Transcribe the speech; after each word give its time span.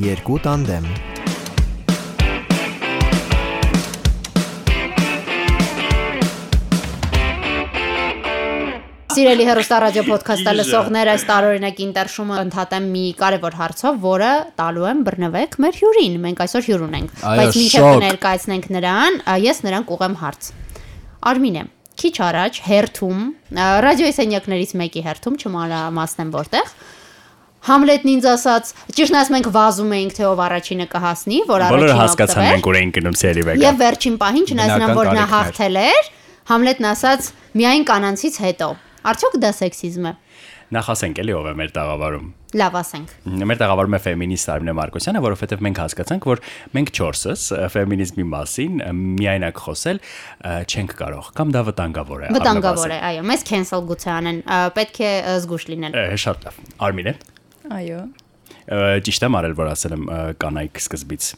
երկու 0.00 0.38
տանդեմ։ 0.40 0.84
Սիրելի 9.10 9.44
հերոստա 9.44 9.78
ռադիո 9.84 10.04
ոդքասթը 10.06 10.54
լսողներ, 10.56 11.10
այս 11.12 11.24
տարօրինակ 11.28 11.82
ինտերշումը 11.84 12.38
ընդհատեմ 12.46 12.86
մի 12.94 13.02
կարևոր 13.20 13.56
հարցով, 13.58 13.98
որը 14.04 14.30
տալու 14.60 14.86
եմ 14.90 15.02
բռնվեք 15.10 15.58
մեր 15.64 15.80
հյուրին։ 15.80 16.16
Մենք 16.24 16.40
այսօր 16.46 16.64
հյուր 16.70 16.84
ունենք, 16.86 17.12
բայց 17.20 17.58
մինչև 17.60 17.74
շոկ։ 17.74 17.98
կներկայացնենք 18.00 18.70
նրան, 18.78 19.20
ես 19.50 19.60
նրան 19.66 19.86
կուղեմ 19.90 20.16
հարց։ 20.22 20.48
Արմինե, 21.30 21.66
քիչ 22.00 22.14
առաջ 22.30 22.62
հերթում, 22.70 23.20
ռադիոյի 23.84 24.16
սենյակներից 24.16 24.72
մեկի 24.80 25.04
հերթում 25.10 25.38
չմանրամասնեմ 25.44 26.32
որտեղ 26.38 26.72
Համլետն 27.60 28.10
ինձ 28.14 28.26
ասաց, 28.30 28.70
ճիշտն 28.96 29.16
ասած 29.20 29.32
մենք 29.34 29.48
վազում 29.52 29.90
էինք 29.96 30.14
թե 30.16 30.24
ով 30.30 30.38
առաջինը 30.46 30.86
կհասնի, 30.94 31.40
որ 31.50 31.64
Բոլորը 31.66 31.90
առաջինը 31.90 31.98
հասկացան 32.00 32.46
մենք 32.50 32.68
ուր 32.70 32.78
էինք 32.80 32.94
գնում 32.96 33.18
սերի 33.20 33.44
վեգա։ 33.50 33.64
Եվ 33.66 33.80
վերջին 33.84 34.16
պահին, 34.22 34.46
չնայած 34.50 34.86
որ 34.96 35.10
նա 35.18 35.26
հաղթել 35.34 35.80
էր, 35.84 36.08
Համլետն 36.50 36.88
ասաց 36.90 37.28
միայն 37.60 37.84
կանանցից 37.90 38.40
հետո։ 38.48 38.70
Արդյոք 39.10 39.36
դա 39.44 39.50
սեքսիզմ 39.60 40.08
է։ 40.08 40.12
Նախ 40.70 40.88
ասենք 40.92 41.18
էլի 41.18 41.32
ով 41.34 41.46
է 41.50 41.52
մեր 41.58 41.70
տաղավարում։ 41.74 42.26
Լավ 42.60 42.76
ասենք։ 42.78 43.14
Մեր 43.50 43.58
տաղավարում 43.58 43.96
է 43.96 44.00
ֆեմինիստ 44.04 44.50
Արմինե 44.54 44.74
Մարկոսյանը, 44.78 45.22
որովհետև 45.24 45.64
մենք 45.66 45.80
հասկացանք, 45.82 46.28
որ 46.30 46.42
մենք 46.78 46.92
4-ս 47.00 47.46
ֆեմինիզմի 47.74 48.26
մասին 48.30 48.78
միայնակ 49.18 49.62
խոսել 49.66 50.00
չենք 50.70 50.94
կարող, 51.00 51.32
կամ 51.40 51.52
դա 51.58 51.64
վտանգավոր 51.70 52.22
է։ 52.22 52.32
Վտանգավոր 52.38 52.94
է, 52.94 53.00
այո, 53.10 53.26
մեզ 53.34 53.44
cancel 53.50 53.84
գուցե 53.90 54.10
անեն, 54.14 54.40
պետք 54.78 55.02
է 55.02 55.12
զգուշ 55.42 55.68
լինել։ 55.74 56.00
Շատ 56.22 56.46
լավ։ 56.46 56.64
Արմինե, 56.86 57.16
Այո։ 57.70 58.00
ճիշտ 59.06 59.24
եմ 59.26 59.38
արել, 59.40 59.54
որ 59.60 59.70
ասել 59.70 59.94
եմ 59.96 60.04
կանայք 60.42 60.80
սկզբից։ 60.82 61.28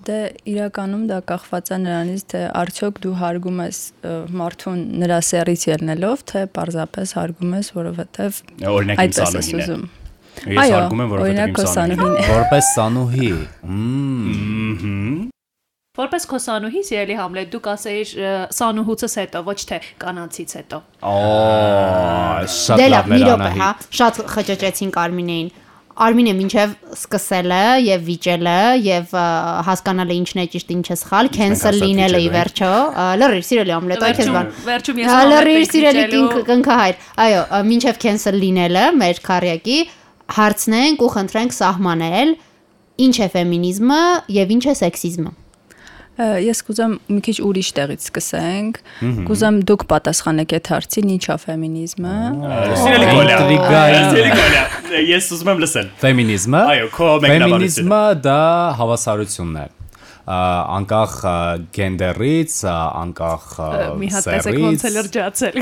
Դե 0.00 0.18
իրականում 0.48 1.02
դա 1.10 1.18
կախված 1.28 1.70
է 1.74 1.78
նրանից, 1.84 2.22
թե 2.32 2.40
արդյոք 2.60 3.00
դու 3.04 3.14
հարգում 3.20 3.58
ես 3.60 3.80
մարդուն 4.40 4.84
նրա 5.02 5.18
սերից 5.28 5.64
ելնելով, 5.68 6.22
թե 6.30 6.44
պարզապես 6.56 7.12
հարգում 7.18 7.56
ես, 7.58 7.72
որովհետև 7.76 8.40
Օրինակ 8.70 9.02
ես 9.04 9.20
սանուհին 9.20 9.60
է։ 9.60 9.76
Ես 10.40 10.62
Այո, 10.62 10.72
հարգում 10.76 11.04
եմ, 11.04 11.12
որովհետև 11.12 11.60
սանուհին 11.60 11.74
սանուհին 11.74 12.16
է։ 12.16 12.30
Որպես 12.30 12.72
սանուհի։ 12.78 13.30
Մմ, 13.74 15.28
Որպես 16.00 16.26
քո 16.30 16.38
սանուհի, 16.40 16.80
սիրելի 16.88 17.16
Համլետ, 17.18 17.48
դու 17.52 17.60
կասեիր 17.66 18.12
սանուհուցս 18.56 19.16
հետո, 19.20 19.40
ոչ 19.50 19.58
թե 19.68 19.78
կանանցից 20.00 20.54
հետո։ 20.60 20.78
Օ, 21.10 21.16
շատ 22.56 22.80
Դե 22.80 22.86
լավ 22.94 23.10
րոպե, 23.10 23.18
Լերանահի։ 23.20 23.60
հա, 23.60 23.72
շատ 23.98 24.20
խճճեցինք 24.34 25.00
Արմինեին։ 25.04 25.50
Արմինը 26.00 26.32
մինչև 26.38 26.70
սկսելը 26.96 27.64
եւ 27.84 28.04
վիճելը 28.06 28.60
եւ 28.86 29.10
հասկանալը 29.66 30.14
ինչն 30.16 30.40
է 30.40 30.44
ճիշտ, 30.54 30.70
ինչը 30.76 30.96
սխալ, 31.00 31.28
cancel 31.34 31.74
ասա 31.74 31.82
լինելը 31.82 32.20
ի 32.24 32.30
վերջո, 32.36 32.70
լրիր, 33.20 33.44
սիրելի 33.50 33.74
ամլետ, 33.76 34.04
այ 34.06 34.14
քեզ 34.20 34.30
բան։ 34.36 34.48
վերջում 34.70 35.02
ես 35.02 35.10
Հա, 35.10 35.18
Համլետ 35.18 35.44
լրիր, 35.50 35.66
սիրելի 35.74 36.22
կնքահայր։ 36.48 37.04
Այո, 37.26 37.42
մինչև 37.68 38.00
cancel 38.06 38.40
լինելը 38.46 38.86
մեր 39.02 39.22
քարյակի 39.28 39.78
հարցնենք 40.40 41.04
ու 41.04 41.12
խնդրենք 41.18 41.56
սահմանել 41.58 42.34
ինչ 43.10 43.16
է 43.20 43.30
ֆեմինիզմը 43.36 44.02
եւ 44.40 44.56
ինչ 44.56 44.64
է 44.70 44.76
սեքսիզմը։ 44.80 45.36
Ես 46.20 46.60
կուզեմ 46.68 46.94
մի 47.08 47.20
քիչ 47.24 47.34
ուրիշ 47.48 47.68
տեղից 47.78 48.06
սկսենք։ 48.10 48.80
Կուզեմ 49.28 49.58
դուք 49.70 49.84
պատասխանեք 49.88 50.54
այդ 50.58 50.70
հարցին, 50.74 51.12
ի՞նչ 51.16 51.24
է 51.24 51.36
ֆեմինիզմը։ 51.46 52.14
Սիրելի 52.82 53.08
Ինտրիգային։ 53.20 54.08
Սիրելի 54.10 54.32
Կոլյա, 54.36 54.64
ես 55.10 55.30
ուզում 55.36 55.52
եմ 55.54 55.62
լսել։ 55.64 55.90
Ֆեմինիզմը։ 56.04 56.62
Այո, 56.74 56.88
քո 56.96 57.10
մեկնաբանությունը։ 57.24 57.50
Ֆեմինիզմը 57.50 58.02
դա 58.28 58.40
հավասարությունն 58.80 59.60
է։ 59.64 59.66
անկախ 60.30 61.14
գենդերից, 61.74 62.56
անկախ 62.70 63.46
ա, 63.64 63.70
Մի 63.98 64.10
հատ 64.14 64.28
տեսեք 64.28 64.58
ոնց 64.62 64.84
է 64.84 64.90
սեռից, 64.92 64.94
լրջացել։ 64.96 65.58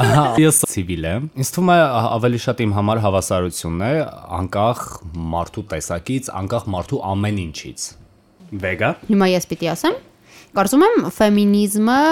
Ահա, 0.00 0.24
Ես 0.42 0.58
ցիվիլ 0.72 1.06
եմ։ 1.12 1.28
Ինձ 1.38 1.52
թվում 1.54 1.70
է 1.74 1.78
ավելի 2.18 2.42
շատ 2.48 2.64
իմ 2.64 2.74
համար 2.78 3.02
հավասարությունն 3.04 3.86
է, 3.88 3.92
անկախ 4.40 4.82
մարդու 5.36 5.66
տեսակից, 5.76 6.32
անկախ 6.40 6.68
մարդու 6.74 7.02
ամեն 7.12 7.42
ինչից։ 7.44 7.88
Վեգա։ 8.48 8.90
Հիմա 9.08 9.26
ես 9.34 9.48
պիտի 9.50 9.70
ասեմ, 9.74 9.96
կարծում 10.56 10.84
եմ 10.88 11.08
ֆեմինիզմը 11.18 12.02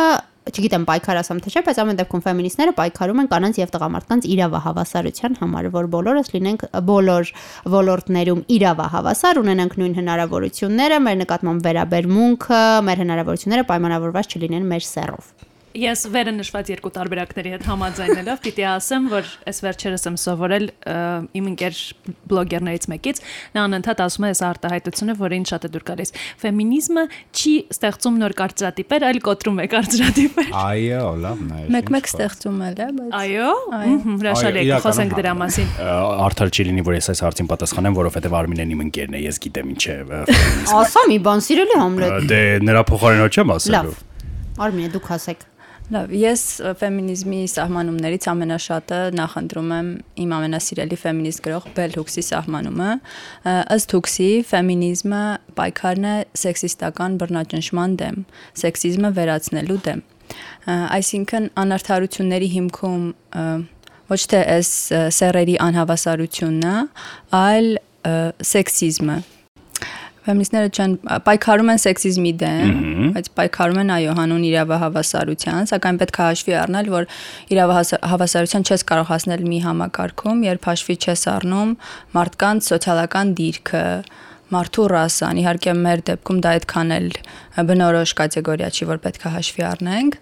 չգիտեմ 0.46 0.84
պայքար 0.86 1.18
ասամ 1.22 1.38
թե 1.42 1.50
չէ, 1.50 1.60
բայց 1.66 1.78
ամեն 1.82 1.96
դեպքում 2.00 2.22
ֆեմինիստները 2.26 2.74
պայքարում 2.76 3.22
են 3.22 3.30
կանանց 3.32 3.58
եւ 3.58 3.72
տղամարդկանց 3.74 4.28
իրավահավասարության 4.30 5.34
համար, 5.40 5.68
որ 5.74 5.88
բոլորս 5.96 6.30
լինենք 6.36 6.62
բոլոր 6.92 7.32
ոլորտներում 7.74 8.44
իրավահավասար, 8.58 9.42
ունենանք 9.42 9.76
նույն 9.82 9.98
հնարավորությունները, 9.98 11.02
մեր 11.08 11.20
նկատմամբ 11.24 11.66
վերաբերմունքը, 11.66 12.62
մեր 12.86 13.04
հնարավորությունները 13.06 13.68
պայմանավորված 13.74 14.38
չլինեն 14.38 14.70
մեր 14.70 14.90
սեռով։ 14.92 15.45
Ես 15.76 16.06
վերը 16.08 16.32
նշված 16.38 16.70
երկու 16.72 16.90
տարբերակների 16.94 17.50
հետ 17.52 17.64
համաձայնելով 17.68 18.38
պիտի 18.46 18.64
ասեմ, 18.70 19.08
որ 19.12 19.26
այս 19.50 19.58
վերջերս 19.66 20.06
եմ 20.08 20.16
սովորել 20.22 20.64
իմ 21.36 21.48
ընկեր 21.50 21.80
բլոգերներից 22.30 22.86
մեկից, 22.92 23.20
նա 23.56 23.64
անընդհատ 23.66 24.00
ասում 24.06 24.26
է 24.26 24.30
այս 24.32 24.40
արտահայտությունը, 24.46 25.16
որը 25.20 25.36
ինձ 25.36 25.52
շատ 25.52 25.66
է 25.66 25.70
դուր 25.76 25.84
գալիս։ 25.90 26.12
Ֆեմինիզմը 26.40 27.04
չի 27.36 27.52
ստեղծում 27.76 28.16
նոր 28.24 28.34
կարծրատիպեր, 28.40 29.06
այլ 29.10 29.20
կոտրում 29.26 29.60
է 29.60 29.68
կարծրատիպեր։ 29.76 30.50
Այո, 30.64 31.04
լավն 31.26 31.52
է։ 31.56 31.66
Մեկ-մեկ 31.76 32.10
ստեղծում 32.16 32.64
էլ 32.66 32.80
է, 32.86 32.88
բայց 32.96 33.16
Այո, 33.20 33.50
հրաշալի 34.16 34.64
է, 34.64 34.80
խոսենք 34.86 35.16
դրա 35.20 35.34
մասին։ 35.44 35.70
Արդար 36.26 36.52
չի 36.56 36.66
լինի, 36.70 36.86
որ 36.86 36.96
ես 36.96 37.10
այս 37.12 37.22
հարցին 37.26 37.50
պատասխանեմ, 37.52 37.98
որովհետև 38.00 38.36
Արմինեն 38.40 38.74
իմ 38.76 38.84
ընկերն 38.86 39.16
է, 39.16 39.22
ես 39.26 39.42
գիտեմ 39.46 39.74
ինչ 39.76 39.84
է 39.86 39.98
Ասա 40.76 41.04
մի 41.10 41.18
բան, 41.26 41.44
սիրելի 41.46 41.80
Համլետ։ 41.82 42.30
Դե 42.30 42.40
նրա 42.66 42.86
փոխարենը 42.90 43.28
չեմ 43.36 43.52
Լավ։ 43.52 43.60
ասելու։ 43.60 43.96
Արմինե, 44.66 44.88
դուք 44.96 45.12
ասեք։ 45.16 45.44
Լավ, 45.86 46.10
ես 46.18 46.40
ֆեմինիզմի 46.80 47.40
սահմանումներից 47.52 48.24
ամենաշատը 48.32 48.96
նախընտրում 49.14 49.68
եմ 49.76 49.90
իմ 50.24 50.32
ամենասիրելի 50.34 50.96
ֆեմինիստ 50.98 51.42
գրող 51.44 51.68
Բել 51.76 51.94
Հուքսի 52.00 52.24
սահմանումը։ 52.26 52.88
Ըստ 53.76 53.94
Հուքսի 53.94 54.26
ֆեմինիզմը 54.50 55.20
պայքարն 55.60 56.08
է 56.10 56.16
սեքսիստական 56.42 57.14
բռնաճնշման 57.22 57.94
դեմ, 58.02 58.18
սեքսիզմը 58.64 59.12
վերացնելու 59.20 59.78
դեմ։ 59.86 60.02
Այսինքն 60.74 61.48
անարթարությունների 61.62 62.50
հիմքում 62.56 63.06
ոչ 64.10 64.20
թե 64.34 64.42
այս 64.56 64.74
ը, 64.90 65.00
սեռերի 65.20 65.56
անհավասարությունն 65.70 66.66
է, 66.66 66.76
այլ 67.46 67.72
սեքսիզմը 68.50 69.18
Ֆեմինիստները 70.26 70.70
չեն 70.74 70.94
պայքարում 71.26 71.68
են 71.72 71.80
սեքսիզմի 71.82 72.32
դեմ, 72.40 72.70
բայց 73.14 73.28
պայքարում 73.38 73.80
են 73.82 73.92
այո 73.96 74.14
հանուն 74.18 74.46
իրավահավասարության, 74.50 75.68
սակայն 75.70 76.00
պետք 76.02 76.18
է 76.18 76.24
հաշվի 76.26 76.56
առնել, 76.62 76.90
որ 76.96 77.08
իրավահավասարության 77.54 78.66
չես 78.66 78.86
կարող 78.90 79.10
հասնել 79.12 79.44
մի 79.46 79.60
համակարգում, 79.66 80.42
երբ 80.50 80.70
հաշվի 80.70 80.96
չես 81.06 81.22
առնում 81.36 81.76
մարդկանց 82.16 82.70
սոցիալական 82.72 83.34
դիրքը, 83.38 83.86
մարդու 84.46 84.84
ռասան, 84.92 85.38
իհարկե 85.42 85.72
մեր 85.74 86.02
դեպքում 86.06 86.36
դա 86.44 86.50
այդքան 86.56 86.92
էլ 86.96 87.06
բնորոշ 87.66 88.10
կատեգորիա 88.20 88.68
չի, 88.70 88.86
որ 88.86 89.00
պետք 89.06 89.24
է 89.26 89.32
հաշվի 89.34 89.64
առնենք, 89.66 90.18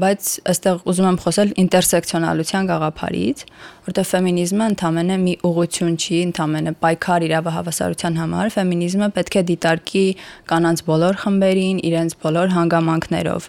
բայց 0.00 0.30
այստեղ 0.52 0.80
ուզում 0.88 1.08
եմ 1.10 1.18
խոսել 1.24 1.52
ինտերսեկցիոնալության 1.64 2.70
գաղափարից, 2.70 3.44
որտեղ 3.84 4.08
ֆեմինիզմը 4.14 4.68
ընդամենը 4.72 5.18
մի 5.24 5.34
ուղություն 5.44 5.94
չի, 6.00 6.18
ընդամենը 6.24 6.74
պայքար 6.84 7.26
իրավահավասարության 7.28 8.18
համար, 8.24 8.52
ֆեմինիզմը 8.56 9.08
պետք 9.20 9.34
է 9.34 9.44
դիտարկի 9.52 10.06
կանանց 10.48 10.84
բոլոր 10.88 11.20
խմբերին, 11.24 11.78
իրենց 11.84 12.18
բոլոր 12.24 12.54
հանգամանքներով, 12.56 13.48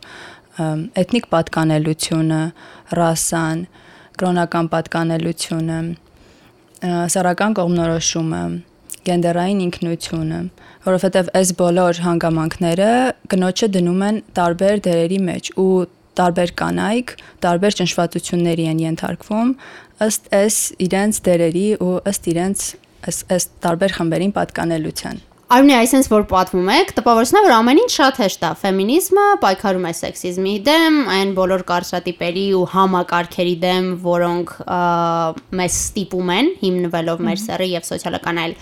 էթնիկ 1.06 1.26
պատկանելությունը, 1.36 2.44
ռասան, 3.00 3.66
կրոնական 4.16 4.72
պատկանելությունը, 4.76 5.80
սեռական 7.16 7.56
կողմնորոշումը, 7.60 8.44
գենդերային 9.10 9.60
ինքնությունը, 9.66 10.40
որովհետև 10.86 11.30
այս 11.40 11.52
բոլոր 11.60 12.02
հանգամանքները 12.06 12.90
կնոջը 13.34 13.70
դնում 13.76 14.02
են 14.10 14.18
տարբեր 14.40 14.82
դերերի 14.88 15.20
մեջ 15.30 15.52
ու 15.66 15.70
տարբեր 16.16 16.56
կանայք 16.62 17.14
տարբեր 17.44 17.78
ճնշվածությունների 17.82 18.66
են 18.72 18.82
ենթարկվում 18.86 19.54
ըստ 20.06 20.34
այս 20.40 20.58
իրենց 20.88 21.22
դերերի 21.28 21.68
ու 21.86 21.94
ըստ 22.12 22.28
իրենց 22.36 22.68
այս 23.06 23.24
այս 23.36 23.48
տարբեր 23.66 23.96
խմբերին 24.00 24.36
պատկանելության։ 24.36 25.24
Արմինե, 25.46 25.74
այսինքն 25.78 26.10
որ 26.10 26.24
պատմում 26.32 26.70
եք, 26.74 26.92
տպավորությունն 26.98 27.38
է, 27.38 27.46
որ 27.46 27.54
ամեն 27.54 27.80
ինչ 27.84 27.90
շատ 27.94 28.20
հեշտ 28.24 28.46
է։ 28.48 28.50
Ֆեմինիզմը 28.64 29.26
պայքարում 29.44 29.84
է 29.86 29.92
սեքսիզմի 30.00 30.54
դեմ, 30.66 30.96
այն 31.16 31.34
բոլոր 31.38 31.64
կարծրատիպերի 31.70 32.46
ու 32.58 32.64
համակարգերի 32.72 33.54
դեմ, 33.62 33.92
որոնք 34.08 34.56
մեզ 35.62 35.78
ստիպում 35.86 36.32
են 36.36 36.50
հիմնվելով 36.64 37.22
մեր 37.30 37.44
սեռի 37.46 37.70
եւ 37.76 37.86
սոցիալական 37.92 38.42
այլ 38.42 38.58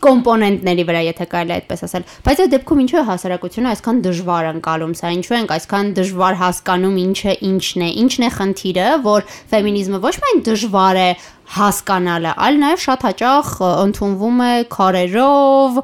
կոմպոնենտների 0.00 0.84
վրա, 0.88 1.00
եթե 1.10 1.24
կարելի 1.28 1.52
է 1.52 1.56
այդպես 1.58 1.82
ասել։ 1.86 2.04
Բայց 2.24 2.38
այդ 2.40 2.52
դեպքում 2.54 2.78
ինչու 2.84 3.00
է 3.00 3.02
հասարակությունը 3.10 3.70
այսքան 3.70 3.98
դժվար 4.06 4.46
անցալում 4.50 4.94
սա, 5.00 5.10
ինչու 5.16 5.36
ենք 5.40 5.52
այսքան 5.56 5.90
դժվար 5.98 6.38
հասկանում 6.40 6.96
ինչը 7.04 7.34
ինչն 7.50 7.84
է, 7.84 7.90
ինչն 8.00 8.24
է 8.24 8.30
խնդիրը, 8.38 8.86
որ 9.04 9.28
ֆեմինիզմը 9.52 10.00
ոչ 10.00 10.14
միայն 10.24 10.40
դժվար 10.48 11.00
է 11.00 11.10
հասկանալը, 11.50 12.32
այլ 12.46 12.58
նաև 12.62 12.82
շատ 12.84 13.04
հաճախ 13.08 13.48
ընդունվում 13.66 14.42
է 14.46 14.52
քարերով, 14.70 15.80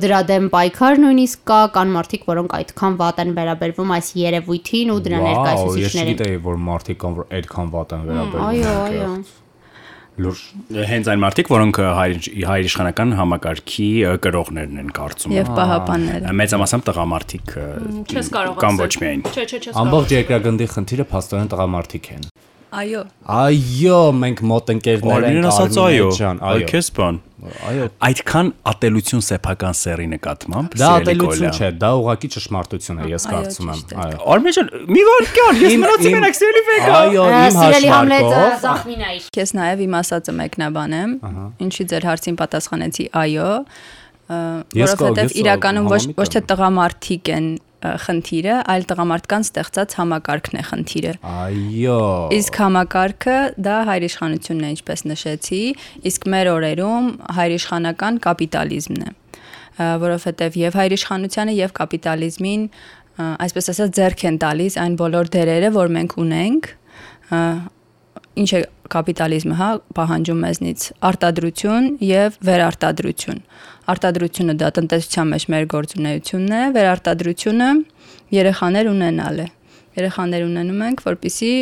դրա 0.00 0.20
դեմ 0.30 0.48
պայքար 0.54 1.02
նույնիսկ 1.04 1.44
կա, 1.52 1.60
կան 1.76 1.94
մարդիկ, 1.98 2.26
որոնք 2.32 2.56
այդքան 2.58 2.98
վատ 3.04 3.22
են 3.24 3.36
վերաբերվում 3.36 3.94
այս 4.00 4.10
երևույթին 4.24 4.96
ու 4.96 5.00
դրա 5.04 5.20
Վաու, 5.20 5.28
ես 5.28 5.44
ներկայացուցիչներին։ 5.44 6.12
չգիտեի, 6.14 6.42
որ 6.48 6.60
մարդիկ 6.72 7.02
կան, 7.04 7.16
որ 7.20 7.32
այդքան 7.38 7.72
վատ 7.76 7.96
են 7.98 8.06
վերաբերվում։ 8.08 8.46
Այո, 8.48 8.76
այո։ 8.88 9.43
Լուրջ 10.14 10.42
Հենց 10.90 11.08
այն 11.10 11.22
մարդիկ, 11.24 11.48
որոնք 11.50 11.78
հայր 11.98 12.18
հայրիշխանական 12.46 13.14
համակարգի 13.18 13.86
ը, 14.06 14.12
կրողներն 14.22 14.80
են 14.84 14.92
կարծում։ 14.94 15.34
Եվ 15.34 15.50
պահապանները։ 15.58 16.34
Մեծամասամբ 16.38 16.86
տղամարդիկ 16.88 17.54
Չես 18.14 18.30
կարող 18.38 18.58
կամ 18.62 18.80
ոչ 18.84 18.90
միայն։ 19.02 19.24
Չէ, 19.26 19.42
չէ, 19.42 19.58
չես 19.58 19.72
կարող։ 19.74 19.80
ամբողջ 19.82 20.14
երկրագնդի 20.14 20.68
խնդիրը 20.74 21.08
փաստորեն 21.10 21.50
տղամարդիկ 21.54 22.10
են։ 22.14 22.28
Այո։ 22.74 23.02
Այո, 23.34 23.98
մենք 24.18 24.40
մոտ 24.50 24.70
ընկերներ 24.74 25.24
ենք, 25.28 25.46
Արմինե 25.46 25.52
այո։ 25.84 26.08
ջան, 26.18 26.40
Այո, 26.40 26.58
այո։ 26.58 26.68
քեզ 26.72 26.88
բան։ 26.98 27.18
Այո, 27.44 27.86
Այդքան 28.08 28.50
ատելություն 28.70 29.22
սեփական 29.24 29.76
սերի 29.78 30.06
նկատմամբ։ 30.14 30.76
դա 30.80 30.88
ատելություն 30.98 31.58
չէ, 31.58 31.68
դա 31.82 31.90
ուղղակի 32.00 32.30
ճշմարտություն 32.34 33.02
է, 33.04 33.08
ես 33.12 33.26
կարծում 33.30 33.72
եմ։ 33.74 33.82
Այո։ 34.04 34.20
Արմեն 34.34 34.56
ջան, 34.58 34.70
մի 34.94 35.02
վարքյան, 35.08 35.60
ես 35.64 35.76
մնացի 35.84 36.14
մենակ 36.14 36.38
սիրելի 36.40 36.62
վեգա։ 36.70 36.94
Այո, 37.04 37.26
իմ 37.34 37.60
հաշվարկով 37.64 39.28
Քեզ 39.36 39.54
նաև 39.60 39.84
իմ 39.84 39.98
ասածը 40.00 40.36
մեկնաբանեմ, 40.40 41.14
ինչի 41.68 41.86
ձեր 41.92 42.08
հարցին 42.08 42.40
պատասխանեցի 42.40 43.06
այո, 43.24 43.50
որովհետև 44.24 45.36
իրականում 45.44 45.88
ոչ 45.92 46.02
ոչ 46.16 46.28
թե 46.32 46.40
եմ։ 46.40 46.46
տղամարդիկ 46.48 47.30
են 47.34 47.48
խնդիրը, 48.04 48.54
այլ 48.74 48.86
տղամարդկանց 48.90 49.48
ստեղծած 49.50 49.96
համակարգն 49.98 50.58
է 50.60 50.64
խնդիրը։ 50.70 51.12
Այո։ 51.30 51.98
Իսկ 52.38 52.58
համակարգը 52.64 53.36
դա 53.66 53.76
հայրիշխանությունն 53.90 54.64
է, 54.64 54.70
ինչպես 54.74 55.04
նշեցի, 55.10 55.62
իսկ 56.10 56.26
մեր 56.34 56.50
օրերում 56.54 57.10
հայրիշխանական 57.38 58.20
կապիտալիզմն 58.24 59.04
է, 59.04 59.14
որովհետև 60.04 60.58
եւ 60.64 60.78
հայրիշխանությանը 60.80 61.56
եւ 61.60 61.76
կապիտալիզմին, 61.80 62.66
այսպես 63.14 63.70
ասած, 63.74 63.94
ձեռք 64.00 64.26
են 64.30 64.40
տալիս 64.42 64.80
այն 64.84 64.98
բոլոր 64.98 65.30
դերերը, 65.34 65.70
որ 65.74 65.94
մենք 65.98 66.18
ունենք, 66.24 66.72
ինչ 68.34 68.50
է 68.58 68.60
կապիտալիզմը, 68.92 69.56
հա, 69.58 69.68
պահանջում 69.96 70.40
մեզնից 70.44 70.84
արտադրություն 71.08 71.88
եւ 72.04 72.38
վերարտադրություն։ 72.48 73.40
Արտադրությունը 73.94 74.54
դա 74.60 74.70
տնտեսության 74.78 75.30
մեջ 75.34 75.46
մեր 75.54 75.66
գործունեությունն 75.74 76.54
է, 76.58 76.62
վերարտադրությունը 76.76 77.68
երեխաներ 78.34 78.90
ունենալ 78.94 79.42
է։ 79.44 79.48
Երեխաներ 79.94 80.46
ունենում 80.50 80.86
ենք, 80.88 81.04
որpիսի 81.08 81.52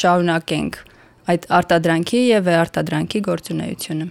շարունակենք 0.00 0.82
այդ 1.34 1.48
արտադրանքի 1.58 2.20
եւ 2.30 2.46
վերարտադրանքի 2.50 3.24
գործունեությունը։ 3.30 4.10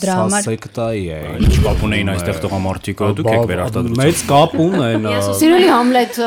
Դրա 0.00 0.14
համար 0.18 0.44
սեկտայի 0.46 1.02
է։ 1.12 1.18
Ինչ 1.42 1.56
կապ 1.64 1.82
ունեին 1.86 2.10
այստեղ 2.12 2.38
տղամարդիկը, 2.42 3.10
դուք 3.18 3.28
եք 3.32 3.44
վերարտադրություն։ 3.50 4.00
Մեծ 4.02 4.22
կապ 4.30 4.56
ունեն։ 4.64 5.06
Սիրելի 5.42 5.68
Համլետ, 5.72 6.18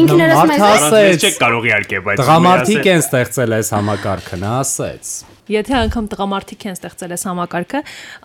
ինքներս 0.00 0.40
մեզ 0.52 0.64
ասեց, 0.68 1.26
Չեք 1.28 1.38
կարող 1.42 1.68
իհարկե, 1.68 2.00
բայց 2.08 2.22
Տղամարդիկ 2.22 2.90
են 2.92 3.04
ստեղծել 3.04 3.56
այս 3.58 3.72
համակարգը, 3.76 4.40
նա 4.42 4.52
ասեց։ 4.62 5.12
Եթե 5.52 5.78
անգամ 5.82 6.10
տղամարդիկ 6.12 6.66
են 6.70 6.76
ստեղծել 6.78 7.14
այս 7.16 7.24
համակարգը, 7.28 7.80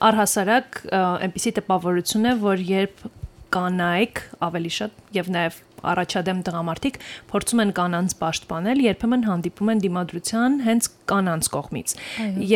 առհասարակ 0.07 0.81
այնպիսի 0.97 1.53
տպավորություն 1.57 2.27
է, 2.31 2.35
որ 2.45 2.65
երբ 2.71 3.07
կանայք 3.57 4.21
ավելի 4.47 4.71
շատ 4.77 5.17
եւ 5.17 5.31
նաեւ 5.33 5.61
առաջադեմ 5.93 6.39
տղամարդիկ 6.47 6.99
փորձում 7.31 7.61
են 7.63 7.73
կանանց 7.77 8.15
պաշտպանել, 8.21 8.81
երբեմն 8.87 9.27
հանդիպում 9.27 9.71
են 9.73 9.83
դիմադրության 9.87 10.57
հենց 10.67 10.89
կանանց 11.11 11.51
կողմից։ 11.57 11.93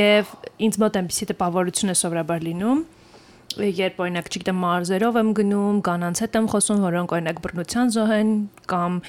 Եվ 0.02 0.34
ինձ 0.68 0.82
մոտ 0.82 1.00
այնպիսի 1.02 1.30
տպավորություն 1.32 1.92
է 1.94 1.98
սովորաբար 2.02 2.46
լինում, 2.52 2.84
երբ 3.60 3.98
օրինակ 4.00 4.30
չգիտեմ 4.32 4.60
մարզերով 4.64 5.18
եմ 5.22 5.32
գնում, 5.36 5.80
կանանց 5.84 6.22
հետ 6.24 6.38
եմ 6.40 6.48
խոսում, 6.52 6.80
որոնք 6.86 7.14
օրինակ 7.18 7.42
բռնության 7.44 7.92
զոհ 7.96 8.14
են 8.16 8.32
կամ 8.72 9.00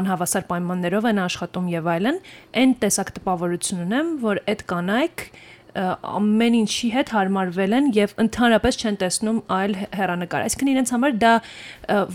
անհավասար 0.00 0.46
պայմաններով 0.50 1.06
են 1.10 1.22
աշխատում 1.26 1.70
եւ 1.70 1.90
այլն, 1.94 2.18
այն 2.60 2.74
տեսակ 2.82 3.12
տպավորություն 3.20 3.84
ունեմ, 3.86 4.12
որ 4.26 4.42
այդ 4.50 4.66
կանայք 4.74 5.24
ամեն 5.74 6.56
ինչի 6.60 6.88
հետ 6.94 7.12
հարմարվել 7.14 7.74
են 7.78 7.88
եւ 7.96 8.14
ընդհանրապես 8.24 8.78
չեն 8.80 8.96
տեսնում 9.00 9.38
այլ 9.56 9.74
հ- 9.80 9.88
հեռանկար։ 10.00 10.44
Այսինքն 10.46 10.70
իրենց 10.74 10.92
համար 10.94 11.14
դա 11.20 11.32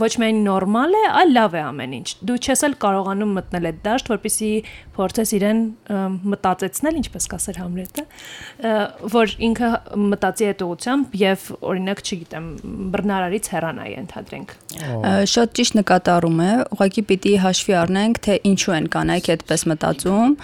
ոչ 0.01 0.11
միայն 0.21 0.41
նորմալ 0.45 0.95
է, 0.95 1.03
այլ 1.21 1.33
լավ 1.35 1.55
է 1.55 1.61
ամեն 1.65 1.95
ինչ։ 1.99 2.07
Դու 2.29 2.37
չես 2.45 2.65
էլ 2.69 2.75
կարողանում 2.85 3.33
մտնել 3.39 3.69
այդ 3.71 3.79
դաշտ, 3.85 4.11
որպեսզի 4.15 4.51
փորձես 4.95 5.33
իրեն 5.35 5.61
մտածեցնել, 6.35 6.99
ինչպես 7.01 7.25
կասեր 7.35 7.57
Համլետը, 7.59 8.03
որ 9.15 9.33
ինքը 9.49 9.69
մտածի 10.15 10.47
այդ 10.51 10.61
ուղությամբ 10.65 11.15
եւ 11.19 11.47
օրինակ, 11.71 12.01
չգիտեմ, 12.05 12.45
բռնարարից 12.95 13.49
հեռանայի 13.55 13.95
ընդհանրենք։ 14.05 14.53
Ա, 14.85 15.13
Շատ 15.35 15.53
ճիշտ 15.59 15.77
նկատառում 15.81 16.39
է, 16.45 16.49
ուղղակի 16.75 17.03
պիտի 17.11 17.33
հաշվի 17.45 17.75
առնենք, 17.81 18.21
թե 18.25 18.37
ինչու 18.51 18.75
են 18.75 18.87
կանայք 18.95 19.29
այդպես 19.35 19.65
մտածում, 19.71 20.35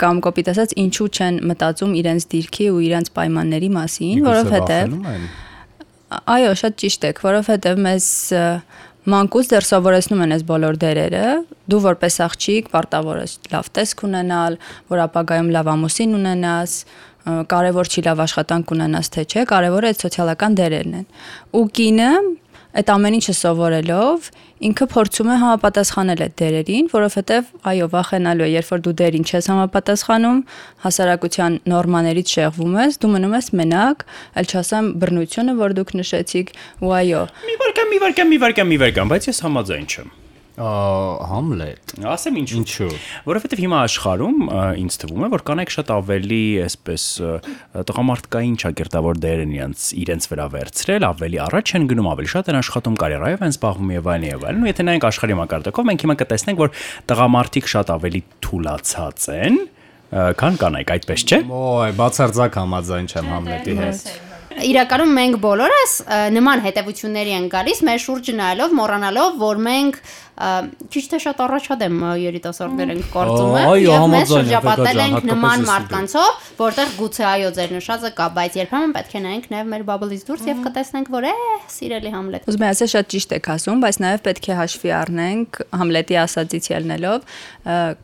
կամ 0.00 0.20
կոպիտ 0.26 0.50
ասած, 0.52 0.74
ինչու 0.84 1.08
չեն 1.10 1.38
մտածում 1.50 1.92
իրենց 2.00 2.26
դիրքի 2.34 2.66
ու 2.70 2.80
իրենց 2.90 3.12
պայմանների 3.16 3.70
մասին, 3.76 4.26
որովհետև 4.26 4.98
Այո, 6.10 6.54
շատ 6.58 6.78
ճիշտ 6.82 7.04
եք, 7.06 7.20
որովհետև 7.22 7.82
մեզ 7.84 8.06
մանկուց 9.10 9.50
դեռ 9.52 9.66
սովորեցնում 9.68 10.22
են 10.24 10.34
այս 10.34 10.42
բոլոր 10.48 10.78
դերերը։ 10.82 11.28
Դու 11.70 11.78
որպես 11.86 12.16
աղջիկ 12.26 12.70
պարտավոր 12.72 13.20
ես 13.22 13.34
լավ 13.52 13.70
տեսք 13.78 14.02
ունենալ, 14.08 14.58
որ 14.90 15.02
ապագայում 15.06 15.52
լավ 15.54 15.70
ամուսին 15.70 16.16
ունենաս, 16.18 16.74
կարևոր 17.54 17.90
չի 17.94 18.04
լավ 18.08 18.22
աշխատանք 18.26 18.74
ունենաս 18.74 19.12
թե 19.14 19.24
չէ, 19.30 19.46
կարևորը 19.54 19.90
այդ 19.90 20.04
սոցիալական 20.04 20.58
դերերն 20.60 20.98
են։ 21.00 21.06
Ու 21.60 21.64
կինը 21.78 22.10
այդ 22.80 22.92
ամեն 22.94 23.16
ինչը 23.20 23.34
սովորելով 23.40 24.30
ինքը 24.60 24.86
փորձում 24.92 25.28
է 25.32 25.36
համապատասխանել 25.40 26.22
այդ 26.26 26.34
դերերին, 26.40 26.88
որովհետև 26.92 27.48
այո, 27.70 27.86
վախենալու 27.94 28.44
է, 28.44 28.50
երբ 28.52 28.70
որ 28.74 28.82
դու 28.84 28.94
դերին 29.00 29.24
չես 29.30 29.48
համապատասխանում, 29.52 30.42
հասարակության 30.84 31.58
նորմաներից 31.72 32.34
շեղվում 32.36 32.78
ես, 32.84 33.00
դու 33.00 33.12
մնում 33.16 33.36
ես 33.40 33.50
մենակ, 33.56 34.06
այլ 34.36 34.50
չասեմ 34.52 34.94
բռնությունը, 35.00 35.58
որ 35.64 35.76
դուք 35.80 35.94
նշեցիք, 36.04 36.56
ու 36.84 36.96
այո, 37.00 37.26
Մի 37.48 37.60
վարքան, 37.64 37.92
մի 37.94 38.02
վարքան, 38.04 38.34
մի 38.34 38.40
վարքան, 38.44 38.74
մի 38.74 38.82
վարքան, 38.84 39.14
բայց 39.16 39.30
ես 39.32 39.46
համաձայն 39.48 39.88
չեմ։ 39.94 40.19
Համլետ։ 40.60 41.92
Ասեմ 42.10 42.38
ինչու։ 42.40 42.58
Ինչու։ 42.60 42.88
Որովհետև 43.24 43.62
հիմա 43.64 43.78
աշխարհում 43.86 44.42
ինձ 44.82 44.96
թվում 45.00 45.24
է, 45.24 45.28
որ 45.32 45.44
կանայք 45.48 45.72
շատ 45.76 45.92
ավելի 45.94 46.40
այսպես 46.66 47.04
տղամարդկային 47.90 48.56
ճակերտավոր 48.60 49.20
դեր 49.24 49.42
են 49.46 49.54
իրենց 49.56 49.86
իրենց 50.04 50.28
վրա 50.30 50.46
վերցրել, 50.54 51.06
ավելի 51.10 51.40
առաջ 51.48 51.74
են 51.80 51.88
գնում, 51.90 52.10
ավելի 52.12 52.32
շատ 52.34 52.50
են 52.52 52.60
աշխատում 52.60 52.98
կարիերայով 53.00 53.44
են 53.46 53.54
զբաղվում 53.56 53.92
եւ 53.96 54.10
այլն 54.14 54.30
եւ 54.30 54.48
այլն։ 54.50 54.60
Ու 54.60 54.70
եթե 54.70 54.88
նայենք 54.90 55.06
աշխարհի 55.10 55.38
մակարդակով, 55.40 55.90
մենք 55.90 56.04
հիմա 56.04 56.16
կտեսնենք, 56.20 56.60
որ 56.60 56.74
տղամարդիկ 57.10 57.70
շատ 57.70 57.94
ավելի 57.96 58.22
թուլացած 58.44 59.30
են, 59.40 59.60
քան 60.10 60.58
կանայք, 60.60 60.90
այդպես 60.96 61.24
չէ։ 61.30 61.38
Ոյ, 61.50 61.94
բացարձակ 62.00 62.60
համաձայն 62.60 63.08
չեմ 63.14 63.30
Համլետի 63.30 63.78
հետ։ 63.80 64.10
Իրականում 64.50 65.12
մենք 65.16 65.36
բոլորս 65.40 65.92
նման 66.34 66.62
հետևությունների 66.64 67.34
են 67.36 67.46
գալիս 67.52 67.80
մեր 67.86 68.00
շուրջը 68.02 68.34
նայելով, 68.40 68.74
մոռանալով, 68.80 69.36
որ 69.40 69.60
մենք 69.66 70.00
քիչ 70.40 71.02
թե 71.10 71.18
շատ 71.20 71.40
առաջադեմ 71.44 71.96
երիտասարդներ 72.20 72.92
ենք 72.94 73.08
կարծում 73.12 73.56
եմ, 73.60 73.66
Այո, 73.70 73.90
եւ 73.90 74.14
եմ, 74.16 74.28
շրջապատել 74.30 75.00
ենք 75.04 75.26
նման 75.30 75.64
մարդկանցով, 75.68 76.46
որտեղ 76.60 76.94
գուցե 77.00 77.26
այո 77.30 77.50
ձեր 77.58 77.74
նշածը 77.76 78.10
կա, 78.16 78.28
բայց 78.40 78.56
երբեմն 78.60 78.94
պետք 78.96 79.12
է 79.12 79.22
նայենք 79.26 79.48
նաեւ 79.52 79.70
մեր 79.70 79.84
բաբլից 79.90 80.24
դուրս 80.30 80.46
եւ 80.48 80.62
կտեսնենք, 80.64 81.10
որ 81.12 81.28
է, 81.28 81.34
սիրելի 81.76 82.12
Համլետ։ 82.14 82.48
Ուզում 82.50 82.64
եմ 82.64 82.70
ասել 82.70 82.90
շատ 82.94 83.10
ճիշտ 83.10 83.34
եք 83.36 83.50
ասում, 83.50 83.84
բայց 83.84 84.00
նաև 84.00 84.24
պետք 84.30 84.48
է 84.50 84.56
հաշվի 84.60 84.92
առնենք 85.00 85.60
Համլետի 85.80 86.18
ասածից 86.20 86.70
ելնելով, 86.70 87.28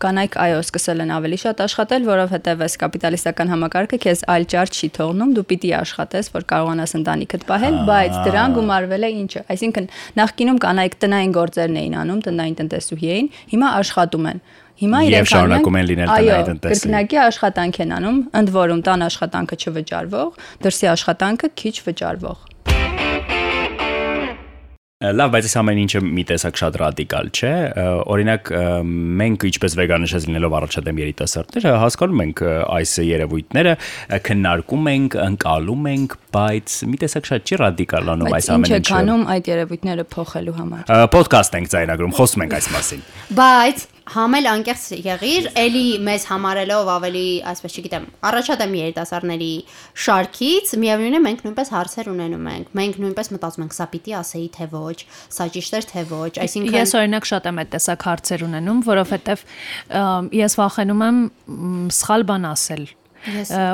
կանայք 0.04 0.36
այո 0.36 0.60
սկսել 0.66 1.02
են 1.06 1.12
ավելի 1.16 1.38
շատ 1.40 1.62
աշխատել, 1.66 2.06
որովհետև 2.06 2.64
այս 2.66 2.76
կապիտալիստական 2.82 3.52
համակարգը 3.56 3.98
քեզ 4.04 4.22
այլ 4.36 4.46
ճար 4.52 4.72
չի 4.76 4.88
թողնում, 4.96 5.32
դու 5.36 5.46
պիտի 5.50 5.70
աշխատես, 5.80 6.30
որ 6.36 6.46
կարողանաս 6.52 6.94
ընտանիքդ 7.00 7.46
պահել, 7.48 7.76
բայց 7.88 8.18
դրան 8.26 8.56
գումարվել 8.56 9.06
է 9.06 9.10
ինչը։ 9.16 9.42
Այսինքն 9.56 9.88
նախկինում 10.20 10.60
կանայք 10.66 10.98
տնային 11.06 11.36
գործերն 11.36 11.80
էին 11.80 11.96
անում, 12.02 12.20
տնային 12.26 12.56
տնտեսուհի 12.60 13.10
էին, 13.16 13.30
հիմա 13.52 13.70
աշխատում 13.80 14.28
են։ 14.32 14.42
Հիմա 14.76 14.98
իրենք 15.06 15.30
շարունակում 15.32 15.78
են 15.80 15.86
լինել 15.90 16.10
տնային 16.12 16.48
տնտեսի։ 16.50 16.76
կրկնակի 16.76 17.20
աշխատանք 17.26 17.80
են 17.86 17.94
անում, 17.96 18.18
ընդ 18.40 18.52
որում 18.56 18.82
տան 18.86 19.06
աշխատանքը 19.06 19.56
չվճարվող, 19.62 20.36
դրսի 20.66 20.92
աշխատանքը 20.96 21.50
քիչ 21.62 21.76
վճարվող։ 21.86 22.55
Լավ, 24.96 25.28
բայց 25.34 25.44
այս 25.44 25.54
ամեն 25.60 25.78
ինչը 25.82 26.00
մի 26.08 26.22
տեսակ 26.30 26.56
շատ 26.56 26.76
ռադիկալ 26.80 27.26
չէ։ 27.36 27.48
Օրինակ 28.14 28.50
մենք 29.20 29.42
ինչպես 29.44 29.74
վեգանշած 29.76 30.26
լինելով 30.30 30.54
առաջադեմ 30.56 31.00
երիտասարդներ 31.02 31.66
հասկանում 31.82 32.22
ենք 32.24 32.40
այս 32.78 32.94
երևույթները, 33.04 33.74
քննարկում 34.24 34.88
ենք, 34.94 35.16
ընկալում 35.26 35.90
ենք, 35.92 36.16
բայց 36.32 36.76
մի 36.96 37.00
տեսակ 37.04 37.28
շատ 37.28 37.44
չի 37.52 37.58
ռադիկալանում 37.60 38.36
այս 38.40 38.48
ինչ 38.48 38.56
ամեն 38.56 38.72
է 38.72 38.80
ինչը։ 38.80 38.94
կանում 38.96 39.26
այդ 39.36 39.50
երևույթներ 39.52 40.02
փոխելու 40.16 40.56
համար։ 40.64 40.88
Ը, 40.96 41.02
Պոդքասթ 41.12 41.60
ենք 41.60 41.70
ձայնագրում, 41.76 42.16
խոսում 42.16 42.46
ենք 42.46 42.56
այս 42.56 42.70
մասին։ 42.72 43.04
Բայց 43.36 43.86
համել 44.14 44.46
անկեղծ 44.52 44.84
եղիր, 45.02 45.46
էլի 45.58 45.84
մեզ 46.06 46.24
համարելով 46.30 46.90
ավելի, 46.94 47.24
այսպես 47.50 47.76
չգիտեմ, 47.76 48.04
առաջադեմ 48.30 48.74
երիտասարդների 48.78 49.50
շարքից, 50.06 50.74
միևնույն 50.82 51.16
է 51.18 51.20
մենք 51.26 51.42
նույնպես 51.46 51.72
հարցեր 51.74 52.10
ունենում 52.12 52.46
ենք։ 52.52 52.70
Մենք 52.78 53.00
նույնպես 53.02 53.32
մտածում 53.34 53.66
ենք, 53.66 53.74
սա 53.76 53.88
պիտի 53.96 54.14
ասեի 54.20 54.46
թե 54.56 54.68
ոչ, 54.76 54.98
սա 55.36 55.48
ճիշտ 55.56 55.78
էր 55.80 55.88
թե 55.90 56.04
ոչ, 56.12 56.32
այսինքն 56.46 56.76
Ես 56.76 56.94
օրինակ 57.00 57.28
շատ 57.32 57.50
եմ 57.50 57.60
այդ 57.64 57.72
տեսակ 57.74 58.06
հարցեր 58.06 58.46
ունենում, 58.46 58.84
որովհետև 58.86 59.44
ես 60.46 60.56
վախենում 60.60 61.04
եմ 61.06 61.20
սխալ 61.96 62.26
բան 62.30 62.48
ասել 62.52 62.86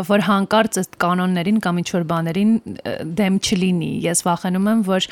որ 0.08 0.24
հանկարծ 0.28 0.80
այդ 0.82 0.98
կանոններին 1.02 1.60
կամ 1.64 1.80
ինչ 1.82 1.88
որ 1.92 2.06
բաներին 2.12 2.52
դեմ 3.20 3.38
չլինի։ 3.42 3.90
Ես 4.06 4.24
վախենում 4.26 4.68
եմ, 4.72 4.82
որ 4.88 5.08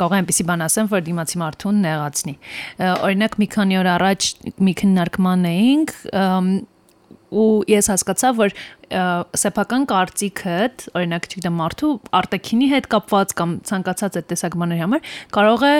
կարող 0.00 0.16
եմ 0.16 0.20
այնպեսի 0.22 0.46
բան 0.50 0.66
ասեմ, 0.68 0.90
որ 0.92 1.06
դիմացի 1.08 1.42
մարդուն 1.42 1.80
նեղացնի։ 1.86 2.36
Օրինակ 2.92 3.38
մի 3.42 3.48
քանի 3.56 3.80
օր 3.82 3.90
առաջ 3.96 4.28
մի 4.62 4.76
քննարկման 4.82 5.48
էինք 5.52 5.96
ու 7.32 7.64
ես 7.70 7.88
հասկացա, 7.92 8.30
որ 8.38 8.54
սեփական 8.92 9.86
կարծիքդ, 9.88 10.84
օրինակ, 10.92 11.26
չգիտեմ, 11.30 11.54
մարդու 11.56 11.92
արտաքինի 12.18 12.68
հետ 12.72 12.88
կապված 12.92 13.32
կամ 13.38 13.54
ցանկացած 13.68 14.18
այդ 14.20 14.26
տեսակ 14.32 14.56
բաների 14.60 14.82
համար 14.82 15.06
կարող 15.36 15.64
է 15.68 15.72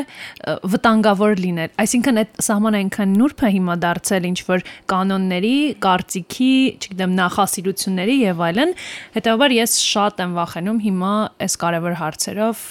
վտանգավոր 0.72 1.42
լինել։ 1.42 1.74
Այսինքն 1.84 2.22
այդ 2.22 2.40
սահմանը 2.46 2.80
այնքան 2.82 3.14
նուրբ 3.20 3.44
է 3.44 3.52
հիմա 3.56 3.76
դարձել 3.84 4.28
ինչ 4.32 4.38
որ 4.48 4.64
կանոնների, 4.92 5.54
կարծիքի, 5.84 6.52
չգիտեմ, 6.80 7.16
նախասիրությունների 7.20 8.16
եւ 8.22 8.42
այլն, 8.48 8.74
հետեւաբար 9.18 9.56
ես 9.60 9.78
շատ 9.92 10.24
եմ 10.24 10.36
վախենում 10.40 10.82
հիմա 10.88 11.14
այս 11.48 11.58
կարևոր 11.62 11.98
հարցերով 12.00 12.66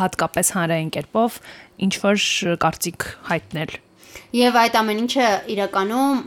հատկապես 0.00 0.54
հանրային 0.56 0.92
կերպով 0.96 1.40
ինչ 1.82 1.94
որ 2.06 2.28
կարծիք 2.62 3.10
հայտնել։ 3.32 3.80
Եվ 4.32 4.58
այդ 4.62 4.76
ամեն 4.80 5.00
ինչը 5.02 5.30
իրականում 5.52 6.20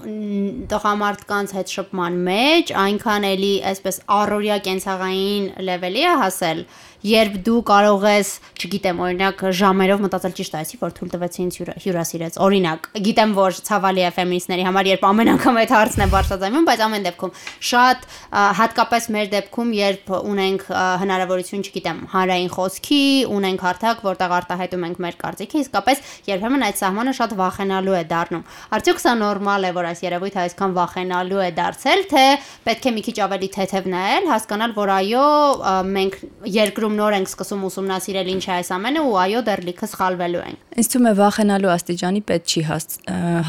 տղամարդկանց 0.72 1.54
հետ 1.58 1.76
շփման 1.76 2.20
մեջ 2.30 2.74
այնքան 2.86 3.30
էլի 3.32 3.54
այսպես 3.72 4.02
առօրյա 4.20 4.58
կենցաղային 4.70 5.48
լեվելի 5.70 6.04
է 6.06 6.18
հասել, 6.22 6.66
երբ 7.06 7.36
դու 7.46 7.60
կարող 7.70 8.06
ես, 8.10 8.30
չգիտեմ, 8.58 9.02
օրինակ 9.06 9.42
ժամերով 9.60 10.00
մտածել 10.06 10.34
ճիշտ 10.40 10.56
այսի 10.58 10.78
որ 10.82 10.94
թույլ 10.98 11.10
տվեցի 11.14 11.40
ինձ 11.44 11.58
հյուրա- 11.60 11.76
հյուրասիրեց։ 11.84 12.38
Օրինակ, 12.46 12.88
գիտեմ, 13.06 13.32
որ 13.38 13.60
ցավալի 13.68 14.02
է 14.06 14.10
ֆեմինիստների 14.16 14.64
համար, 14.66 14.90
երբ 14.90 15.04
ամեն 15.06 15.32
անգամ 15.36 15.60
այդ 15.62 15.74
հարցն 15.76 16.02
է 16.02 16.08
բարձրացնում, 16.16 16.66
բայց 16.66 16.80
ամեն 16.86 17.06
դեպքում 17.06 17.36
շատ 17.70 18.00
հատկապես 18.60 19.04
մեր 19.16 19.28
դեպքում, 19.36 19.70
երբ 19.86 20.06
ունենք 20.34 20.62
հնարավորություն, 21.06 21.66
չգիտեմ, 21.66 22.00
հանրային 22.16 22.52
խոսքի, 22.56 23.04
ունենք 23.36 23.60
հարթակ, 23.66 23.98
որտեղ 24.06 24.36
արտահայտում 24.40 24.86
ենք 24.86 24.98
մեր 25.06 25.16
կարծիքը, 25.22 25.62
իսկապես 25.66 25.98
երբեմն 26.26 26.66
այդ 26.66 26.82
սահմանը 26.82 27.14
շատ 27.22 27.32
վախենալու 27.76 27.96
է 28.00 28.04
դառնում։ 28.10 28.44
Արդյոք 28.76 29.00
սա 29.02 29.14
նորմալ 29.20 29.68
է, 29.68 29.72
որ 29.76 29.88
այս 29.90 30.02
երևույթը 30.06 30.40
այսքան 30.46 30.76
վախենալու 30.76 31.42
է 31.44 31.50
դարձել, 31.60 32.04
թե 32.12 32.24
պետք 32.66 32.86
է 32.86 32.94
մի 32.96 33.04
քիչ 33.06 33.18
ավելի 33.26 33.50
թեթև 33.56 33.90
նայել, 33.96 34.30
հասկանալ, 34.32 34.76
որ 34.76 34.92
այո, 34.96 35.26
մենք 35.96 36.18
երկրում 36.56 36.98
նոր 37.00 37.18
ենք 37.20 37.32
սկսում 37.32 37.66
ուսումնասիրել 37.70 38.32
ինչ 38.36 38.44
է 38.46 38.52
այս 38.56 38.72
ամենը 38.76 39.06
ու 39.06 39.16
այո, 39.26 39.44
դեռ 39.50 39.64
լիքը 39.70 39.90
սխալվելու 39.92 40.44
ենք։ 40.46 40.76
Ինձ 40.76 40.90
թվում 40.96 41.10
է 41.10 41.14
վախենալու 41.20 41.72
աստիճանի 41.76 42.22
պետք 42.32 42.56
չի 42.56 42.66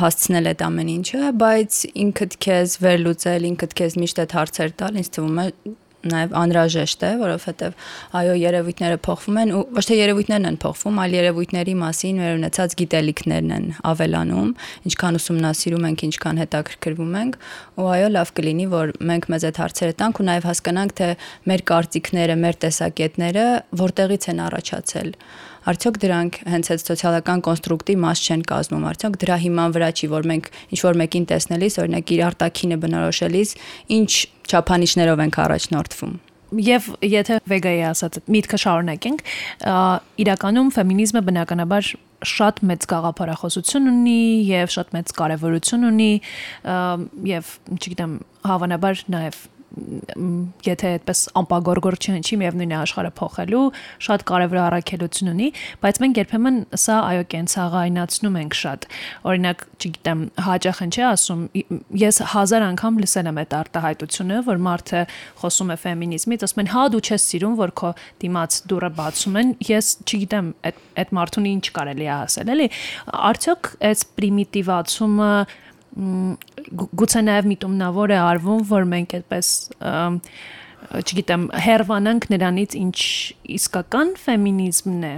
հասցնել 0.02 0.50
այդ 0.52 0.66
ամեն 0.66 0.92
ինչը, 0.97 1.33
բայց 1.47 1.80
ինքդ 2.06 2.38
քեզ 2.47 2.78
վերլուծել, 2.87 3.50
ինքդ 3.50 3.76
քեզ 3.80 3.99
միշտ 4.02 4.23
այդ 4.26 4.37
հարցեր 4.40 4.78
տալ, 4.83 5.02
ինձ 5.02 5.12
թվում 5.16 5.42
է 5.42 5.49
նաև 6.12 6.34
անհրաժեշտ 6.40 7.04
է, 7.06 7.10
որովհետև 7.22 7.86
այո, 8.20 8.34
երևույթները 8.42 9.00
փոխվում 9.06 9.40
են 9.42 9.52
ու 9.56 9.62
ոչ 9.76 9.84
թե 9.86 9.98
երևույթներն 10.00 10.48
են 10.50 10.58
փոխվում, 10.66 11.00
այլ 11.06 11.16
երևույթների 11.16 11.75
մասին 11.82 12.20
մեր 12.22 12.36
ունեցած 12.36 12.76
գիտելիքներն 12.80 13.54
են 13.56 13.66
ավելանում, 13.92 14.50
ինչքան 14.90 15.18
ուսումնասիրում 15.20 15.88
ենք, 15.90 16.06
ինչքան 16.06 16.40
հետաքրքրվում 16.42 17.16
ենք, 17.22 17.40
ու 17.76 17.90
այո, 17.96 18.08
լավ 18.16 18.32
կլինի, 18.36 18.66
որ 18.76 18.94
մենք 19.10 19.28
մեզ 19.32 19.46
այդ 19.50 19.60
հարցերը 19.62 19.96
տանք 20.00 20.20
ու 20.22 20.28
նաև 20.30 20.48
հասկանանք, 20.50 20.96
թե 20.96 21.10
մեր 21.50 21.66
կարծիքները, 21.72 22.38
մեր 22.46 22.60
տեսակետները 22.66 23.46
որտեղից 23.86 24.30
են 24.32 24.42
առաջացել 24.46 25.12
արդյոք 25.70 25.99
դրանք 26.02 26.38
հենց 26.52 26.70
այդ 26.75 26.85
սոցիալական 26.87 27.42
կոնստրուկտի 27.46 27.96
մաս 28.04 28.23
չեն 28.26 28.44
կազմում 28.50 28.87
արդյոք 28.92 29.18
դրա 29.23 29.37
հիման 29.46 29.75
վրա 29.76 29.88
չի 29.96 30.11
որ 30.12 30.28
մենք 30.30 30.49
ինչ 30.76 30.80
որ 30.87 31.00
մեկին 31.02 31.26
տեսնելիս 31.32 31.78
օրինակ 31.82 32.14
իր 32.16 32.23
արտաքինը 32.30 32.78
բնորոշելիս 32.87 33.54
ինչ 33.96 34.11
չափանիշներով 34.46 35.26
ենք 35.26 35.38
առաջնորդվում 35.46 36.16
Եվ 36.46 36.85
եթե 37.02 37.37
վեգայի 37.50 37.80
ասած 37.88 38.18
միտքը 38.30 38.58
շարունակենք, 38.62 39.23
իրականում 40.23 40.68
ֆեմինիզմը 40.76 41.23
բնականաբար 41.26 41.88
շատ 42.30 42.62
մեծ 42.70 42.87
գաղափարախոսություն 42.92 43.90
ունի 43.90 44.20
եւ 44.46 44.70
շատ 44.76 44.94
մեծ 44.94 45.12
կարեւորություն 45.18 45.88
ունի 45.90 46.12
եւ 47.32 47.50
չգիտեմ, 47.76 48.14
հավանաբար 48.46 49.02
նաեւ 49.16 49.42
եթե 49.76 50.90
այդպես 50.97 51.21
ամպագորգոր 51.40 51.97
չհնչի, 52.00 52.38
միևնույն 52.40 52.73
է 52.73 52.76
աշխարհը 52.80 53.11
փոխելու, 53.18 53.64
շատ 54.06 54.25
կարևոր 54.30 54.61
առաքելություն 54.66 55.30
ունի, 55.33 55.49
բայց 55.83 56.00
մենք 56.02 56.21
երբեմն 56.23 56.61
սա 56.80 56.97
այո 57.11 57.26
կենցաղայնացնում 57.35 58.38
ենք 58.40 58.56
շատ։ 58.56 58.87
Օրինակ, 59.26 59.64
չգիտեմ, 59.76 60.23
հաճախ 60.47 60.80
են 60.87 60.95
չի 60.97 61.04
ասում, 61.11 61.42
ես 62.06 62.21
հազար 62.33 62.66
անգամ 62.71 63.00
լսել 63.04 63.30
եմ 63.30 63.40
այդ 63.42 63.56
արտահայտությունը, 63.61 64.40
որ 64.47 64.62
մարդը 64.66 65.02
խոսում 65.45 65.73
է 65.73 65.78
ֆեմինիզմից, 65.85 66.47
ասում 66.47 66.62
են, 66.64 66.73
հա 66.73 66.87
դու 66.97 67.02
չես 67.06 67.28
սիրում, 67.37 67.56
որ 67.61 67.75
քո 67.76 67.92
դիմաց 68.25 68.59
դուրը 68.73 68.90
բացում 68.97 69.38
են, 69.42 69.54
ես 69.66 69.92
չգիտեմ, 70.06 70.50
այդ 70.66 70.83
այդ 70.97 71.12
մարդուն 71.16 71.49
ինչ 71.52 71.64
կարելի 71.76 72.06
է 72.06 72.12
ասել, 72.16 72.52
էլի։ 72.56 72.66
Արդյոք 73.30 73.71
այս 73.90 74.04
պրիմիտիվացումը 74.16 75.30
գուցե 75.97 77.23
նաև 77.25 77.49
միտումնավոր 77.53 78.12
է 78.12 78.19
արվում, 78.21 78.65
որ 78.69 78.87
մենք 78.93 79.15
այդպես 79.21 79.50
չգիտեմ, 81.00 81.47
հերվանանք 81.67 82.29
նրանից 82.35 82.76
ինչ 82.83 82.99
իսկական 83.57 84.12
ֆեմինիզմն 84.23 85.07
է։ 85.09 85.15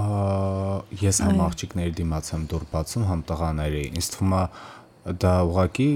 Ա, 0.00 0.04
ես 1.02 1.20
համ 1.26 1.40
աղջիկների 1.46 1.92
դիմաց 2.00 2.30
եմ 2.36 2.46
դուր 2.50 2.64
բացում, 2.70 3.06
համ 3.10 3.22
տղաների։ 3.30 3.84
Ինձ 4.00 4.10
թվում 4.14 4.34
է 4.40 4.42
դա 5.20 5.34
ուղղակի 5.50 5.90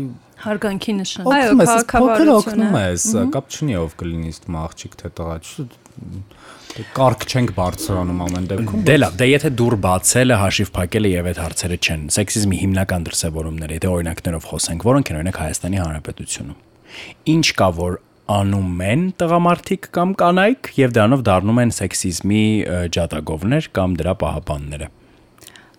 Հարգանքի 0.44 0.92
նշան։ 0.98 1.28
Այո, 1.30 1.50
օգնում 1.54 1.60
ես, 1.62 1.68
փոքր 1.70 1.86
քաղաքավարություն 1.92 2.64
օգնում 2.64 2.78
ես, 2.80 3.04
կապ 3.34 3.52
չունի 3.54 3.76
ով 3.80 3.92
կլինի, 4.00 4.30
ինձ 4.30 4.40
թվում 4.44 4.56
աղջիկ 4.64 4.96
թե 5.00 5.10
տղա, 5.20 5.36
կարգ 6.94 7.24
չենք 7.30 7.52
բարձրանում 7.54 8.22
ամեն 8.24 8.46
դեպքում։ 8.50 8.80
Դե 8.88 8.94
լավ, 8.98 9.12
դե 9.20 9.26
եթե 9.30 9.50
դուր 9.60 9.76
բացելը, 9.84 10.38
հաշիվ 10.40 10.72
փակելը 10.74 11.12
եւ 11.12 11.28
այդ 11.30 11.38
հարցերը 11.44 11.78
չեն 11.84 12.02
սեքսիզմի 12.16 12.58
հիմնական 12.64 13.06
դրսևորումները, 13.08 13.76
եթե 13.78 13.90
օրինակներով 13.94 14.48
խոսենք, 14.50 14.86
որոնք 14.90 15.12
են 15.12 15.18
օրինակ 15.20 15.38
Հայաստանի 15.44 15.80
Հանրապետությունում։ 15.84 16.58
Ինչ 17.34 17.46
կա 17.60 17.68
որ 17.78 17.96
անում 18.34 18.82
են 18.88 19.00
տղամարդիկ 19.20 19.88
կամ 19.94 20.12
կանայք 20.24 20.68
եւ 20.80 20.92
դրանով 20.96 21.24
դառնում 21.28 21.58
են 21.64 21.72
սեքսիզմի 21.78 22.44
ջատագովներ 22.96 23.66
կամ 23.76 23.96
դրա 24.00 24.14
պահապանները։ 24.24 24.88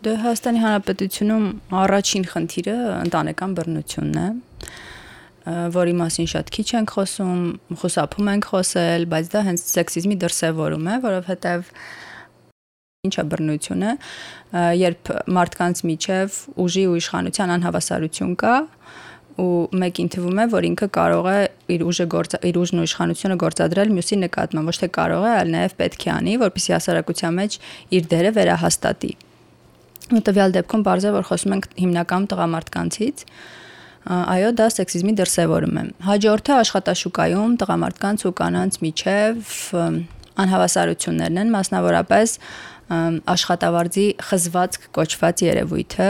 Դե 0.05 0.11
Հայաստանի 0.21 0.59
Հանրապետությունում 0.61 1.45
առաջին 1.81 2.25
խնդիրը 2.31 2.75
ընտանեկան 3.05 3.55
բռնությունն 3.59 4.19
է 4.21 4.27
որի 5.45 5.93
մասին 5.99 6.29
շատ 6.31 6.49
քիչ 6.55 6.67
ենք 6.79 6.93
խոսում, 6.95 7.41
խուսափում 7.81 8.29
ենք 8.33 8.47
խոսել, 8.49 9.05
բայց 9.11 9.27
դա 9.35 9.41
հենց 9.45 9.65
սեքսիզմի 9.75 10.15
դրսևորում 10.25 10.87
է, 10.89 10.95
որովհետև 11.05 11.69
ինչ 13.05 13.13
է 13.21 13.25
բռնությունը, 13.31 13.91
երբ 14.81 15.11
մարդկանց 15.37 15.81
միջև 15.89 16.39
ուժի 16.65 16.85
ու 16.89 16.95
իշխանության 17.01 17.53
անհավասարություն 17.55 18.33
կա 18.41 18.55
ու 19.35 19.67
մեկին 19.75 20.09
թվում 20.15 20.37
է, 20.39 20.45
որ 20.53 20.65
ինքը 20.69 20.87
կարող 20.95 21.25
է 21.27 21.39
իր 21.75 21.81
ուժը 21.85 22.05
գործ 22.13 22.35
իր 22.49 22.59
ուժն 22.61 22.81
ու 22.81 22.85
իշխանությունը 22.87 23.35
գործադրել 23.43 23.91
մյուսի 23.95 24.17
նկատմամբ, 24.21 24.69
ոչ 24.71 24.77
թե 24.79 24.89
կարող 24.95 25.25
է, 25.27 25.31
այլ 25.35 25.51
նաև 25.55 25.75
պետք 25.81 26.05
է 26.07 26.11
անի, 26.15 26.35
որպեսզի 26.45 26.75
հասարակության 26.75 27.35
մեջ 27.41 27.57
իր 27.99 28.07
դերը 28.15 28.31
վերահաստատի։ 28.39 29.11
Ու 30.15 30.23
տվյալ 30.29 30.55
դեպքում 30.55 30.85
բարձր 30.87 31.15
որ 31.19 31.27
խոսում 31.27 31.55
ենք 31.55 31.67
հիմնական 31.83 32.27
տղամարդկանցից, 32.31 33.25
այո, 34.05 34.51
դա 34.59 34.67
սեքսիզմի 34.75 35.13
դրսևորում 35.17 35.77
է։ 35.81 35.83
Հաջորդը 36.05 36.53
աշխատաշուկայում 36.61 37.53
տղամարդկանց 37.61 38.25
ու 38.29 38.33
կանանց 38.37 38.77
միջև 38.85 39.55
անհավասարություններն 40.45 41.41
են, 41.41 41.51
մասնավորապես 41.55 42.33
աշխատավարձի 42.85 44.05
խզվածք 44.21 44.83
կոչված 44.93 45.41
երևույթը, 45.41 46.09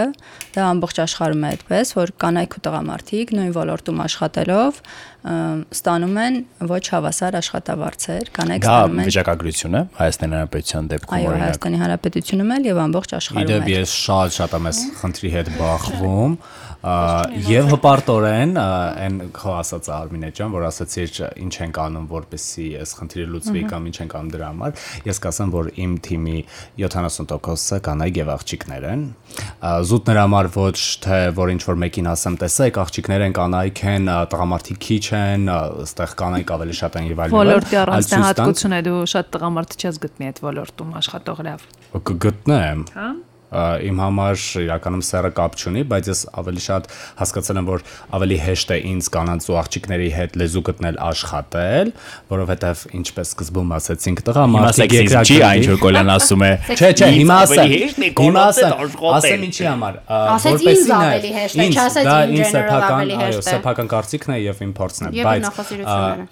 դա 0.58 0.64
ամբողջ 0.76 0.98
աշխարհում 1.06 1.46
է 1.46 1.52
այդպես, 1.56 1.92
որ 1.96 2.12
կանայք 2.20 2.58
ու 2.58 2.64
տղամարդիկ 2.66 3.32
նույն 3.38 3.54
ոլորտում 3.56 4.02
աշխատելով 4.06 4.82
ստանում 5.26 6.18
են 6.22 6.36
ոչ 6.70 6.84
հավասար 6.94 7.38
աշխատավարձեր, 7.40 8.28
կանայք 8.36 8.66
Դա 8.66 8.74
ստանում 8.76 9.00
են 9.02 9.10
վիճակագրություն 9.10 9.78
է 9.80 9.82
Հայաստանի 9.98 10.36
Հանրապետության 10.36 10.90
դեպքում 10.92 11.16
այո 11.18 11.32
օրինակ։ 11.32 11.46
Հայաստանի 11.46 11.80
Հանրապետությունում 11.82 12.54
էլ 12.56 12.70
եւ 12.70 12.82
ամբողջ 12.86 13.16
աշխարհում 13.20 13.46
Իդեպ 13.46 13.72
ես 13.74 13.96
շատ 14.06 14.36
շատ 14.36 14.56
եմ 14.60 14.70
այս 14.70 14.84
խնդրի 15.02 15.34
հետ 15.36 15.52
բախվում 15.56 16.38
եւ 16.86 17.72
հպարտորեն 17.72 18.52
այն 18.62 19.16
քո 19.34 19.54
ասած 19.58 19.88
Արմինե 19.96 20.28
ջան, 20.38 20.52
որ 20.54 20.66
ասացիր 20.68 21.14
ինչ 21.42 21.54
ենք 21.66 21.80
անում, 21.82 22.04
որպեսզի 22.12 22.66
այս 22.78 22.92
խնդիրը 23.00 23.26
լուծվի 23.32 23.64
կամ 23.72 23.88
ինչ 23.90 23.96
ենք 24.06 24.14
անում 24.20 24.30
դրա 24.36 24.50
համար, 24.52 24.84
ես 25.10 25.22
կասեմ, 25.26 25.54
որ 25.56 25.72
իմ 25.82 25.96
թիմի 26.06 26.38
70%-ը 26.78 27.80
կանայք 27.90 28.20
եւ 28.22 28.32
աղջիկներ 28.36 28.86
են։ 28.92 29.06
Զուտ 29.90 30.12
նրա 30.12 30.26
համար 30.30 30.52
ոչ 30.56 30.78
թե 31.06 31.20
որ 31.42 31.54
ինչ 31.56 31.62
որ 31.66 31.82
մեկին 31.86 32.12
ասեմ, 32.14 32.38
տեսեք, 32.46 32.80
աղջիկներ 32.86 33.26
են, 33.26 33.36
կանայք 33.40 33.82
են, 33.96 34.14
տղամարդիկ 34.36 34.82
քիչ 34.86 35.06
են, 35.16 35.46
ա, 35.52 35.58
այստեղ 35.86 36.16
կանայք 36.22 36.52
ավելի 36.56 36.76
շատ 36.80 36.98
են 37.02 37.08
եւ 37.12 37.22
այլն։ 37.26 37.36
Ոլորտի 37.36 37.76
այլ 37.82 37.86
ցույց 37.86 38.10
տան- 38.12 38.26
առանձնահատկություն 38.26 38.76
է 38.76 38.82
դու 38.88 38.98
շատ 39.14 39.32
տղամարդ 39.36 39.78
չես 39.82 40.02
գտնի 40.06 40.30
այդ 40.32 40.42
ոլորտում 40.46 40.92
աշխատող 41.02 41.40
լավ։ 41.50 41.66
կգտնեմ։ 42.10 42.86
Հա։ 42.96 43.08
Իմ 43.86 44.00
համար 44.04 44.44
իրականում 44.66 45.04
սերը 45.06 45.32
կապ 45.40 45.56
չունի, 45.62 45.84
բայց 45.92 46.10
ես 46.12 46.22
ավելի 46.42 46.62
շատ 46.66 46.90
հասկացել 47.22 47.60
եմ, 47.62 47.68
որ 47.70 47.84
ավելի 48.16 48.38
հեշտ 48.46 48.74
է 48.76 48.78
ինձ 48.92 49.10
կանանց 49.16 49.48
ու 49.50 49.58
աղջիկների 49.62 50.10
հետ 50.16 50.38
լեզու 50.42 50.64
գտնել 50.70 51.00
աշխատել, 51.06 51.92
որովհետև 52.36 52.84
ինչպես 53.00 53.32
սկզբում 53.36 53.74
ասացինք, 53.76 54.24
տղամարդիկ 54.26 54.96
սեքսիզմ 54.96 55.26
չի 55.26 55.38
այն 55.46 55.66
որ 55.66 55.80
Կոլյան 55.86 56.10
ասում 56.16 56.46
է։ 56.46 56.52
Չէ, 56.76 56.90
չէ, 56.96 57.10
հիմա 57.16 57.38
ասեմ։ 57.46 57.74
Հիմա 58.16 58.44
ասեմ, 58.46 58.72
ասեմ 59.16 59.46
ինչի 59.46 59.66
համար։ 59.66 60.00
որպեսզի 60.46 60.70
ինձ 60.76 60.90
նայ- 60.92 61.06
ավելի 61.06 61.32
հեշտ 61.36 61.56
է, 61.56 62.06
դա 62.06 62.16
in 62.26 62.36
ինձ 62.36 62.46
general 62.46 62.54
սեփական, 62.56 62.96
ավելի 62.96 63.16
այո, 63.16 63.26
հեշտ 63.26 63.40
է։ 63.40 63.50
սեփական 63.56 63.88
կարծիքն 63.96 64.36
է 64.36 64.40
եւ 64.46 64.62
իմ 64.66 64.74
փորձն 64.80 65.06
է, 65.06 65.12
բայց 65.26 65.44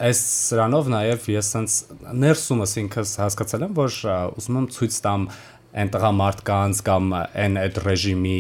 այս 0.04 0.20
սրանով 0.54 0.92
նաեւ 0.94 1.28
ես 1.34 1.52
sense 1.54 1.76
ներսումս 2.24 2.76
ինքս 2.84 3.16
հասկացել 3.24 3.66
եմ, 3.68 3.74
որ 3.78 3.98
ուզում 4.40 4.60
եմ 4.64 4.68
ցույց 4.78 5.00
տամ 5.08 5.28
այն 5.74 5.92
տղամարդկանց 5.94 6.82
կամ 6.88 7.12
այն 7.18 7.60
այդ 7.64 7.82
ռեժիմի 7.88 8.40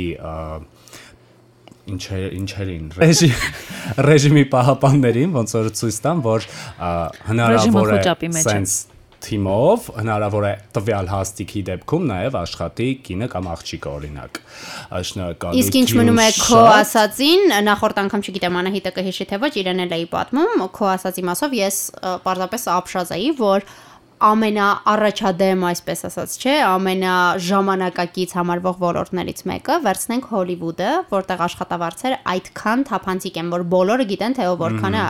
ինչ 1.94 2.04
ինչերին 2.40 2.88
ռեժի 3.02 3.30
ռեժիմի 4.08 4.48
պահապաններին 4.54 5.36
ոնց 5.36 5.56
որ 5.58 5.70
ցույց 5.82 6.00
տամ 6.08 6.26
որ 6.30 6.50
հնարավոր 7.30 7.96
է 7.98 8.34
sense 8.40 8.94
թիմով 9.24 9.86
հնարավոր 9.96 10.46
է 10.48 10.52
տվյալ 10.76 11.10
հաստիկի 11.12 11.62
դեպքում 11.70 12.08
նաև 12.10 12.38
աշխատի 12.40 12.88
կինը 13.08 13.30
կամ 13.32 13.48
աղջիկը 13.54 13.92
օրինակ 13.94 14.40
շնորհակալություն 15.10 15.62
Իսկ 15.62 15.78
ինչ 15.80 15.88
մնում 16.00 16.20
է 16.24 16.28
քո 16.40 16.64
ասածին, 16.74 17.56
նախորդ 17.70 18.02
անգամ 18.04 18.26
չգիտեմ 18.28 18.60
Անահիտը 18.64 18.94
կհիշի 18.98 19.28
թե 19.32 19.40
ոչ, 19.44 19.54
իրեն 19.64 19.84
էլ 19.86 19.96
էի 20.00 20.08
պատմում, 20.12 20.66
քո 20.76 20.90
ասածի 20.94 21.26
մասով 21.30 21.58
ես 21.60 21.80
պարզապես 22.28 22.68
ապշած 22.74 23.16
էի, 23.16 23.32
որ 23.40 23.68
ամենաառաջադեմ, 24.24 25.64
այսպես 25.68 26.02
ասած, 26.08 26.34
չէ, 26.40 26.54
ամենաժամանակակից 26.64 28.34
համարվող 28.38 28.78
ոլորտներից 28.84 29.42
մեկը 29.50 29.76
վերցնենք 29.84 30.30
Հոլիվուդը, 30.32 30.92
որտեղ 31.12 31.44
աշխատավարձերը 31.44 32.20
այդքան 32.34 32.86
թափանցիկ 32.88 33.40
են, 33.42 33.50
որ 33.54 33.66
բոլորը 33.74 34.06
գիտեն 34.14 34.38
թե 34.38 34.48
ով 34.54 34.64
որքան 34.64 34.96
է 34.96 35.04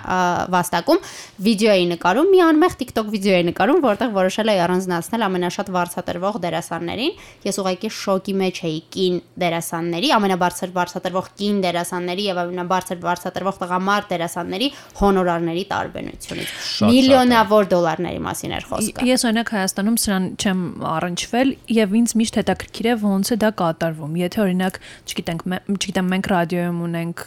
վաստակում, 0.54 1.04
վիդեո 1.46 1.74
էի 1.74 1.86
նկարում, 1.94 2.32
մի 2.34 2.42
անմեղ 2.48 2.78
TikTok 2.82 3.12
վիդեո 3.14 3.36
էի 3.38 3.46
նկարում, 3.54 3.80
որտեղ 3.84 4.14
որոշել 4.18 4.52
էի 4.54 4.62
առանձնացնել 4.64 5.26
ամենաշատ 5.30 5.72
վարձատրվող 5.78 6.40
դերասաններին։ 6.44 7.24
Ես 7.44 7.60
ուղղակի 7.64 7.94
շոկի 7.94 8.36
մեջ 8.42 8.62
էի 8.64 8.80
կին 8.94 9.22
դերասանների, 9.44 10.12
ամենաբարձր 10.18 10.74
վարձատրվող 10.74 11.30
կին 11.38 11.62
դերասանների 11.64 12.28
եւ 12.34 12.42
ամենաբարձր 12.44 13.02
վարձատրվող 13.04 13.60
տղամարդ 13.64 14.10
դերասանների 14.14 14.70
հոնորարների 15.04 15.64
տարբերությունից։ 15.74 16.54
Միլիոնավոր 16.94 17.70
դոլարների 17.74 18.24
մասին 18.24 18.56
էր 18.58 18.68
խոսքը։ 18.74 19.03
Ես 19.04 19.24
օրինակ 19.28 19.50
Հայաստանում 19.54 19.98
սրան 20.04 20.26
չեմ 20.40 20.60
առնչվել 20.88 21.50
եւ 21.76 21.96
ինձ 22.00 22.14
միշտ 22.20 22.38
հետաքրքիր 22.40 22.88
է 22.88 22.94
ոնց 23.04 23.32
է 23.34 23.38
դա 23.44 23.50
կատարվում։ 23.60 24.14
Եթե 24.24 24.42
օրինակ, 24.44 24.78
չգիտենք, 25.12 25.44
չգիտեմ, 25.74 26.08
մենք 26.14 26.30
ռադիոյում 26.34 26.80
ունենք 26.88 27.24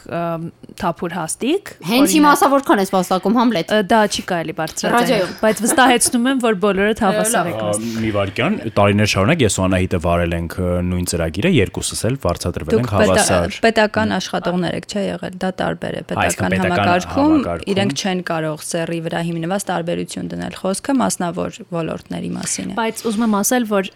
թափուր 0.81 1.17
հաստիկ, 1.17 1.73
Հենց 1.87 2.15
իմ 2.17 2.29
ասա 2.33 2.49
որքան 2.57 2.83
ես 2.83 2.93
վաստակում 2.97 3.37
Համլետ։ 3.37 3.75
դա 3.91 4.01
չի 4.07 4.23
կարելի 4.31 4.55
բարձրացնել, 4.57 4.97
Ռադիոյում։ 4.97 5.35
բայց 5.43 5.63
վստահեցնում 5.67 6.27
եմ, 6.33 6.41
որ 6.47 6.59
բոլորը 6.65 6.95
հավասար 7.07 7.51
եք։ 7.53 7.61
Մի 8.07 8.11
վարքյան, 8.17 8.59
տարիներ 8.77 9.11
շարունակ 9.13 9.45
ես 9.47 9.57
ու 9.57 9.65
Անահիտը 9.67 10.01
վարել 10.07 10.37
ենք 10.37 10.57
նույն 10.87 11.07
ծրագիրը, 11.13 11.51
երկուսս 11.57 12.03
էլ 12.07 12.19
վարձատրվել 12.27 12.81
ենք 12.81 12.93
հավասար։ 12.97 13.59
պետական 13.67 14.17
աշխատողներ 14.17 14.77
եք, 14.77 14.87
չէ՞ 14.87 15.03
եղել։ 15.07 15.39
Դա 15.47 15.51
տարբեր 15.61 15.97
է։ 15.97 16.03
Պետական 16.07 16.57
համակարգում 16.57 17.33
համակարգում- 17.37 17.71
իրենք 17.77 17.93
չեն 17.97 18.21
կարող 18.31 18.65
սերի 18.67 19.01
վրա 19.07 19.21
հիմնված 19.27 19.67
տարբերություն 19.71 20.31
դնել։ 20.33 20.57
Խոսքը 20.57 20.93
մասնավոր 20.97 21.51
ոլորտների 21.73 22.31
մասին 22.37 22.73
է։ 22.73 22.77
Բայց 22.79 23.01
ուզում 23.11 23.25
եմ 23.27 23.35
ասել, 23.41 23.67
որ 23.71 23.89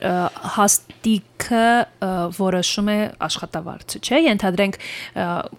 հաստիկը 0.57 1.67
որոշում 2.39 2.91
է 2.91 2.99
աշխատավարձը, 3.27 4.01
չէ՞։ 4.01 4.21
Ենթադրենք 4.27 4.79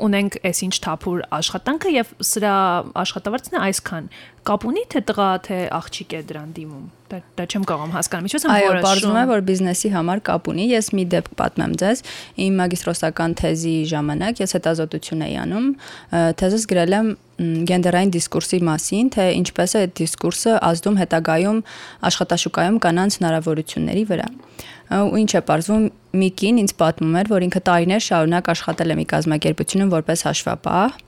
ունենք 0.08 0.38
այսինչ 0.52 0.74
թափուր 0.88 1.24
աշխատանքը 1.40 1.94
եւ 1.96 2.14
սրա 2.32 2.56
աշխատավարձն 3.06 3.56
է 3.56 3.64
այսքան։ 3.72 4.12
Կապ 4.42 4.64
ունի 4.66 4.82
թե 4.90 5.00
տղա 5.06 5.26
թե 5.46 5.58
աղջիկ 5.78 6.14
է 6.18 6.20
դրան 6.32 6.54
դիմում։ 6.56 6.86
Դա 7.12 7.18
դա 7.38 7.46
չեմ 7.46 7.66
կարող 7.70 7.92
հասկանալ։ 7.94 8.28
Ինչպես 8.30 8.46
եմ 8.48 8.54
Այո, 8.54 8.70
որոշում։ 8.72 8.86
բարձում 8.88 9.20
է, 9.22 9.26
որ 9.32 9.44
բիզնեսի 9.50 9.92
համար 9.94 10.22
կապ 10.30 10.50
ունի։ 10.52 10.66
Ես 10.72 10.88
մի 10.98 11.04
դեպք 11.12 11.36
պատմեմ 11.42 11.76
ձեզ։ 11.82 12.02
Իմ 12.46 12.56
մագիստրոսական 12.62 13.36
թեզի 13.42 13.76
ժամանակ 13.92 14.42
ես 14.42 14.56
հետազոտություն 14.58 15.22
էի 15.28 15.36
անում։ 15.44 15.68
Թեզս 16.42 16.66
գրել 16.72 16.98
եմ 16.98 17.12
գենդերային 17.70 18.14
դիսկուրսի 18.18 18.60
մասին, 18.66 19.14
թե 19.14 19.28
ինչպես 19.42 19.72
է 19.72 19.80
այդ 19.82 19.94
դիսկուրսը 20.02 20.58
ազդում 20.72 21.00
հետագայում 21.02 21.62
աշխատաշուկայում 22.10 22.82
կանանց 22.86 23.18
հնարավորությունների 23.22 24.04
վրա։ 24.12 24.28
Ու 24.92 25.22
ինչ 25.22 25.32
է 25.32 25.42
բարձվում, 25.48 25.86
մի 26.22 26.30
կին 26.42 26.58
ինձ 26.62 26.74
պատմում 26.82 27.16
էր, 27.22 27.30
որ 27.32 27.46
ինքը 27.48 27.62
տարիներ 27.72 28.04
շարունակ 28.12 28.50
աշխատել 28.52 28.92
է 28.92 28.98
մի 29.00 29.06
կազմակերպությունում 29.12 29.94
որպես 29.96 30.26
հաշվապահ 30.28 31.00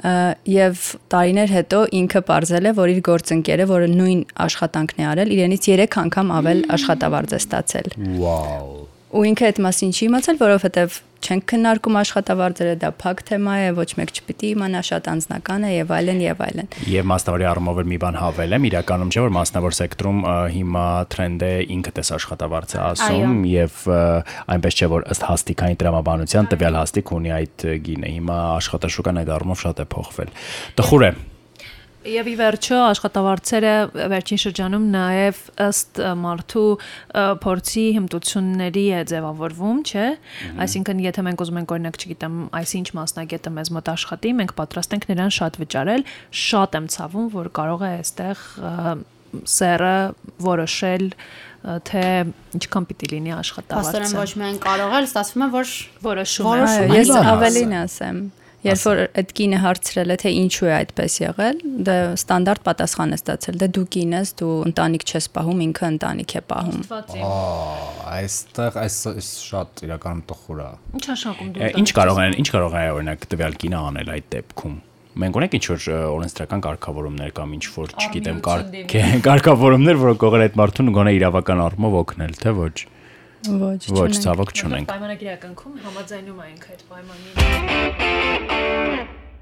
եւ 0.00 0.84
տարիներ 1.12 1.52
հետո 1.56 1.80
ինքը 2.00 2.22
ողրզել 2.30 2.70
է, 2.70 2.72
որ 2.80 2.92
իր 2.94 3.02
գործընկերը, 3.10 3.66
որը 3.70 3.90
նույն 3.96 4.22
աշխատանքն 4.46 5.02
է 5.02 5.10
արել, 5.10 5.34
իրենից 5.36 5.68
3 5.74 6.00
անգամ 6.04 6.32
ավել 6.40 6.64
աշխատավարձ 6.78 7.36
է 7.36 7.42
ստացել։ 7.44 7.92
Վաու 8.20 8.89
Ու 9.10 9.24
ինքը 9.26 9.46
այդ 9.50 9.56
մասին 9.64 9.94
չի 9.96 10.04
իմացել, 10.06 10.36
որովհետեւ 10.38 10.98
չենք 11.20 11.44
քննարկում 11.50 11.96
աշխատավարձերը, 12.00 12.74
դա 12.80 12.90
փակ 13.00 13.22
թեմա 13.28 13.54
է, 13.60 13.70
ոչ 13.76 13.88
մեկ 13.98 14.12
չպիտի 14.16 14.50
իմանա, 14.54 14.80
շատ 14.88 15.08
անձնական 15.10 15.66
է 15.66 15.70
եւ 15.74 15.90
այլն 15.96 16.20
եւ 16.24 16.42
այլն։ 16.46 16.70
Եվ 16.94 17.08
մասնավորի 17.10 17.46
առումով 17.50 17.80
էլ 17.82 17.90
մի 17.90 17.98
բան 18.04 18.18
հավել 18.20 18.56
եմ, 18.56 18.68
իրականում 18.70 19.10
չէ 19.10 19.24
որ 19.26 19.34
մասնավոր 19.36 19.76
սեկտորում 19.80 20.20
ը, 20.30 20.36
հիմա 20.56 20.86
տրենդը 21.14 21.50
ինքը 21.76 21.94
տես 21.98 22.12
աշխատավարձ 22.16 22.76
է 22.76 22.80
ասում 22.86 23.34
եւ 23.50 23.80
այնպես 24.56 24.78
չէ 24.80 24.90
որ 24.94 25.08
ըստ 25.14 25.26
հաստիկային 25.30 25.80
տրամաբանության 25.82 26.50
տվյալ 26.54 26.80
հաստիկ 26.80 27.12
ունի 27.20 27.34
այդ 27.40 27.66
գինը։ 27.90 28.14
Հիմա 28.20 28.38
աշխատաշուկան 28.60 29.20
այդ 29.24 29.34
առումով 29.36 29.66
շատ 29.66 29.84
է 29.84 29.90
փոխվել։ 29.96 30.32
Տխուր 30.80 31.10
է։ 31.10 31.12
Եվ 32.00 32.28
ի 32.30 32.34
վերջո 32.40 32.76
աշխատավարձերը 32.80 33.72
վերջին 34.08 34.40
շրջանում 34.40 34.84
նաև 34.94 35.40
ըստ 35.66 36.00
մարդու 36.20 36.70
փորձի 37.44 37.84
հմտությունների 37.98 38.84
է 38.96 39.02
ձևավորվում, 39.10 39.82
չէ։ 39.84 40.06
Այսինքն 40.64 41.02
եթե 41.04 41.24
մենք 41.28 41.44
ուզում 41.44 41.60
ենք 41.60 41.74
օրինակ, 41.76 42.00
չգիտեմ, 42.00 42.40
այսինչ 42.56 42.86
մասնագետը 42.96 43.52
մեզ 43.60 43.72
մոտ 43.76 43.92
աշխատի, 43.92 44.32
մենք 44.40 44.56
պատրաստ 44.62 44.96
ենք 44.96 45.06
նրան 45.12 45.36
շատ 45.36 45.60
վճարել, 45.60 46.08
շատ 46.40 46.80
եմ 46.80 46.90
ցավում, 46.96 47.30
որ 47.36 47.52
կարող 47.60 47.84
է 47.84 47.92
այստեղ 48.00 48.44
սերը 49.30 49.94
որոշել 50.42 51.06
թե 51.60 52.02
ինչքան 52.56 52.84
պիտի 52.88 53.08
լինի 53.12 53.32
Պաստորեն 53.36 54.16
ոչ 54.16 54.24
աշխատավարձը։ 54.24 54.40
միայն 54.40 54.58
կարող 54.64 54.94
է, 54.96 55.00
ստացվում 55.10 55.44
է, 55.44 55.48
որ 55.54 55.72
Որոշում 56.08 56.48
է։ 56.50 56.76
ես 56.96 57.10
ավելին 57.20 57.74
ասեմ։ 57.84 58.22
Երբ 58.60 58.82
որ 58.84 58.98
այդ 59.16 59.30
կինը 59.38 59.58
հարցրել 59.62 60.12
է 60.12 60.16
թե 60.20 60.30
ինչու 60.36 60.66
է 60.68 60.72
այդպես 60.76 61.14
եղել, 61.20 61.60
դա 61.86 61.94
ստանդարտ 62.18 62.62
պատասխան 62.66 63.14
է 63.14 63.18
ստացել։ 63.20 63.56
Դե 63.62 63.68
դու 63.76 63.84
կին 63.96 64.12
ես, 64.18 64.32
դու 64.40 64.56
ընտանիք 64.68 65.06
չես 65.08 65.28
պահում, 65.36 65.62
ինքը 65.64 65.88
ընտանիք 65.94 66.34
է 66.36 66.42
պահում։ 66.50 66.84
այստեղ 68.10 68.78
այս 68.84 69.00
շատ 69.48 69.82
իրականում 69.88 70.22
տխուր 70.28 70.60
է 70.60 70.68
Ինչ 71.00 71.04
աշխատում 71.16 71.50
Ը, 71.56 71.72
Ինչ 71.80 71.88
կարող 72.00 72.22
են, 72.26 72.38
ինչ 72.40 72.48
կարող 72.52 72.76
է 72.76 72.84
օրինակ 73.00 73.26
տվյալ 73.32 73.58
կինը 73.64 73.82
անել 73.90 74.14
այդ 74.20 74.30
դեպքում։ 74.36 74.78
Մենք 75.20 75.36
ունենք 75.40 75.54
ինչ 75.56 75.64
որ 75.70 75.86
օրենսդրական 76.10 76.60
կարգավորումներ 76.64 77.32
կամ 77.34 77.54
ինչ 77.56 77.64
որ, 77.74 77.94
չգիտեմ, 77.98 78.38
կարգ 78.46 78.94
կարգավորումներ, 79.26 79.98
որոնք 80.04 80.20
կարող 80.22 80.36
են 80.38 80.44
այդ 80.46 80.58
մարդուն 80.60 80.92
գոնե 81.00 81.14
իրավական 81.18 81.62
առումով 81.64 81.96
օգնել, 82.00 82.36
թե 82.44 82.52
ոչ։ 82.60 82.76
Ոչ, 83.40 83.80
Ոչ, 83.88 83.88
չունենք։ 83.88 84.20
ցավոք 84.20 84.50
չունենք։ 84.52 84.88
Պայմանագրականքում 84.90 85.76
համաձայնում 85.84 86.40
ենք 86.44 86.64
այդ 86.70 86.82
պայմանին։ 86.90 87.32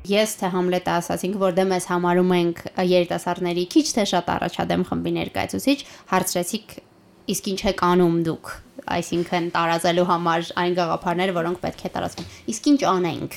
Ես 0.08 0.30
թե 0.38 0.48
Համլետը 0.54 0.92
ասացինք, 0.94 1.34
որ 1.42 1.52
դե 1.58 1.64
մեզ 1.72 1.84
համարում 1.90 2.30
ենք 2.38 2.56
երիտասարդների 2.92 3.64
քիչ 3.74 3.82
թե 3.98 4.04
շատ 4.12 4.26
առաջադեմ 4.38 4.82
խմբի 4.88 5.12
ներկայացուցիչ, 5.18 5.78
հարցրեցիք 6.14 6.66
իսկ 7.34 7.44
ինչ 7.52 7.60
եք 7.74 7.80
անում 7.88 8.16
դուք, 8.28 8.46
այսինքն 8.98 9.44
տարածելու 9.58 10.06
համար 10.08 10.40
այն 10.62 10.72
գաղափարները, 10.78 11.32
որոնք 11.42 11.58
պետք 11.66 11.82
է 11.82 11.90
տարածվեն։ 11.98 12.26
Իսկ 12.54 12.62
ինչ 12.72 12.80
անենք։ 12.94 13.32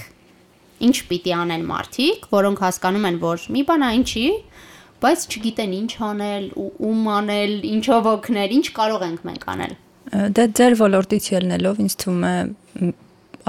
Ինչ 0.81 0.95
պիտի 1.09 1.31
անեն 1.41 1.63
մարդիկ, 1.71 2.19
որոնք 2.31 2.57
հասկանում 2.69 3.05
են, 3.11 3.17
որ 3.25 3.37
մի 3.57 3.61
բան 3.71 3.81
այն 3.91 4.03
չի, 4.11 4.25
բայց 5.01 5.19
չգիտեն 5.31 5.71
ինչ 5.81 5.91
անել, 6.07 6.45
ու- 6.61 6.73
ում 6.87 7.01
անել, 7.17 7.53
ինչով 7.73 8.03
օգնել, 8.15 8.49
ինչ 8.61 8.67
կարող 8.77 9.01
ենք 9.09 9.21
մենք 9.27 9.43
անել։ 9.51 9.73
Դե 10.11 10.45
ձեր 10.59 10.75
ոլորտից 10.81 11.27
ելնելով 11.31 11.77
ինձ 11.85 11.93
թվում 12.03 12.23
է 12.27 12.35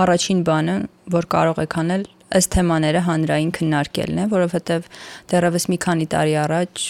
առաջին 0.02 0.40
բանը, 0.46 0.76
որ 1.12 1.26
կարող 1.34 1.60
եք 1.64 1.74
անել, 1.82 2.04
ըստ 2.38 2.52
թեմաները 2.54 3.02
հանրային 3.08 3.50
քննարկելն 3.58 4.22
է, 4.22 4.26
որովհետև 4.32 4.88
դեռևս 5.32 5.68
մի 5.72 5.78
քանի 5.82 6.06
տարի 6.14 6.36
առաջ 6.46 6.86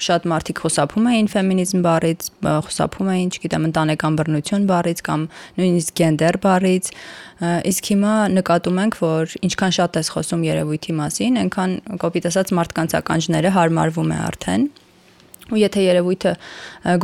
շատ 0.00 0.26
մարդիկ 0.32 0.60
խոսափում 0.64 1.08
էին 1.10 1.26
ֆեմինիզմ 1.28 1.80
բառից, 1.84 2.28
խոսափում 2.66 3.08
էին, 3.14 3.32
չգիտեմ, 3.36 3.66
ընտանեկան 3.68 4.14
բռնություն 4.20 4.62
բառից 4.70 5.02
կամ 5.06 5.26
նույնիսկ 5.60 5.96
գենդեր 6.00 6.38
բառից, 6.44 6.88
իսկ 7.70 7.90
հիմա 7.92 8.14
նկատում 8.40 8.80
ենք, 8.80 8.96
որ 9.04 9.34
ինչքան 9.50 9.74
շատ 9.76 9.98
ես 10.00 10.12
խոսում 10.16 10.46
երևույթի 10.48 10.96
մասին, 11.00 11.36
այնքան 11.44 11.74
կոպիտ 12.00 12.30
ասած 12.30 12.54
մարդկանց 12.60 12.96
ականջները 13.00 13.52
հարմարվում 13.60 14.14
է 14.16 14.18
արդեն 14.30 14.64
ու 15.50 15.58
եթե 15.58 15.82
երևույթը 15.82 16.32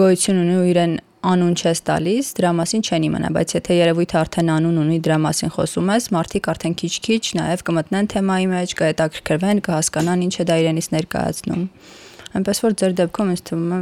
գոյություն 0.00 0.40
ունի 0.42 0.56
ու 0.56 0.66
իրեն 0.70 0.92
անուն 1.26 1.54
չես 1.56 1.80
տալիս, 1.88 2.30
դրա 2.38 2.50
մասին 2.60 2.84
չեն 2.86 3.06
իմանա, 3.06 3.30
բայց 3.36 3.54
եթե 3.56 3.76
երևույթը 3.76 4.18
արդեն 4.20 4.50
անուն 4.56 4.80
ունի, 4.82 4.98
դրա 5.06 5.18
մասին 5.26 5.52
խոսում 5.56 5.92
ես, 5.96 6.08
մարդիկ 6.16 6.48
արդեն 6.52 6.76
քիչ-քիչ 6.82 7.24
նաև 7.40 7.64
կմտնեն 7.66 8.10
թեմայի 8.14 8.48
մեջ, 8.54 8.74
կհետաքրքրվեն, 8.80 9.62
կհասկանան 9.66 10.24
ինչ 10.26 10.34
է 10.36 10.46
դա 10.46 10.58
իրենից 10.62 10.90
ներկայացնում։ 10.96 11.62
Այնպես 12.36 12.62
որ 12.66 12.80
ձեր 12.80 12.98
դեպքում 13.02 13.30
ինձ 13.36 13.46
թվում 13.50 13.70
է 13.76 13.80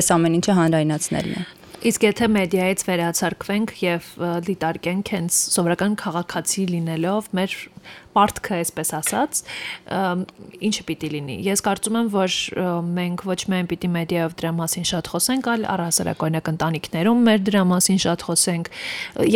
այս 0.00 0.12
ամեն 0.16 0.36
ինչը 0.40 0.60
հանրայնացնելն 0.60 1.40
է։ 1.40 1.59
Իսկ 1.80 2.02
եթե 2.04 2.26
մեդիայից 2.28 2.82
վերացարկվենք 2.84 3.70
եւ 3.80 4.08
դիտարկենք 4.44 5.12
հենց 5.14 5.36
սովորական 5.54 5.94
քաղաքացի 6.02 6.64
լինելով 6.74 7.30
մեր 7.38 7.54
պարտքը, 8.12 8.58
այսպես 8.60 8.92
ասած, 8.98 9.40
ինչը 10.68 10.84
պիտի 10.90 11.10
լինի։ 11.14 11.38
Ես 11.46 11.64
կարծում 11.64 11.98
եմ, 12.02 12.10
որ 12.12 12.36
մենք 13.00 13.24
ոչ 13.30 13.38
միայն 13.54 13.70
պիտի 13.72 13.92
մեդիայով 13.96 14.36
դրա 14.42 14.52
մասին 14.60 14.88
շատ 14.92 15.10
խոսենք, 15.14 15.50
այլ 15.54 15.66
առհասարակ 15.72 16.24
օրինակ 16.28 16.50
ընտանիքներում 16.52 17.22
մեր 17.30 17.44
դրա 17.48 17.62
մասին 17.72 18.00
շատ 18.04 18.26
խոսենք։ 18.28 18.72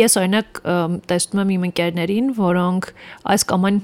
Ես 0.05 0.17
օրինակ 0.21 0.61
տեսնում 1.09 1.41
եմ 1.45 1.55
իմ 1.55 1.69
ընկերներին, 1.71 2.33
որոնք 2.45 2.91
այս 3.33 3.47
կամ 3.49 3.69
այն 3.71 3.81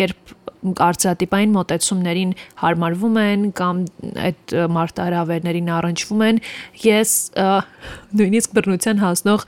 կերպ 0.00 0.34
արծաթիպային 0.64 1.54
մոտեցումներին 1.54 2.32
հարմարվում 2.62 3.18
են 3.24 3.44
կամ 3.58 3.80
այդ 4.24 4.54
մարտահրավերներին 4.74 5.70
առնչվում 5.78 6.24
են 6.28 6.40
ես 6.84 7.12
նույնիսկ 8.20 8.54
բռնության 8.56 9.02
հասնող 9.04 9.46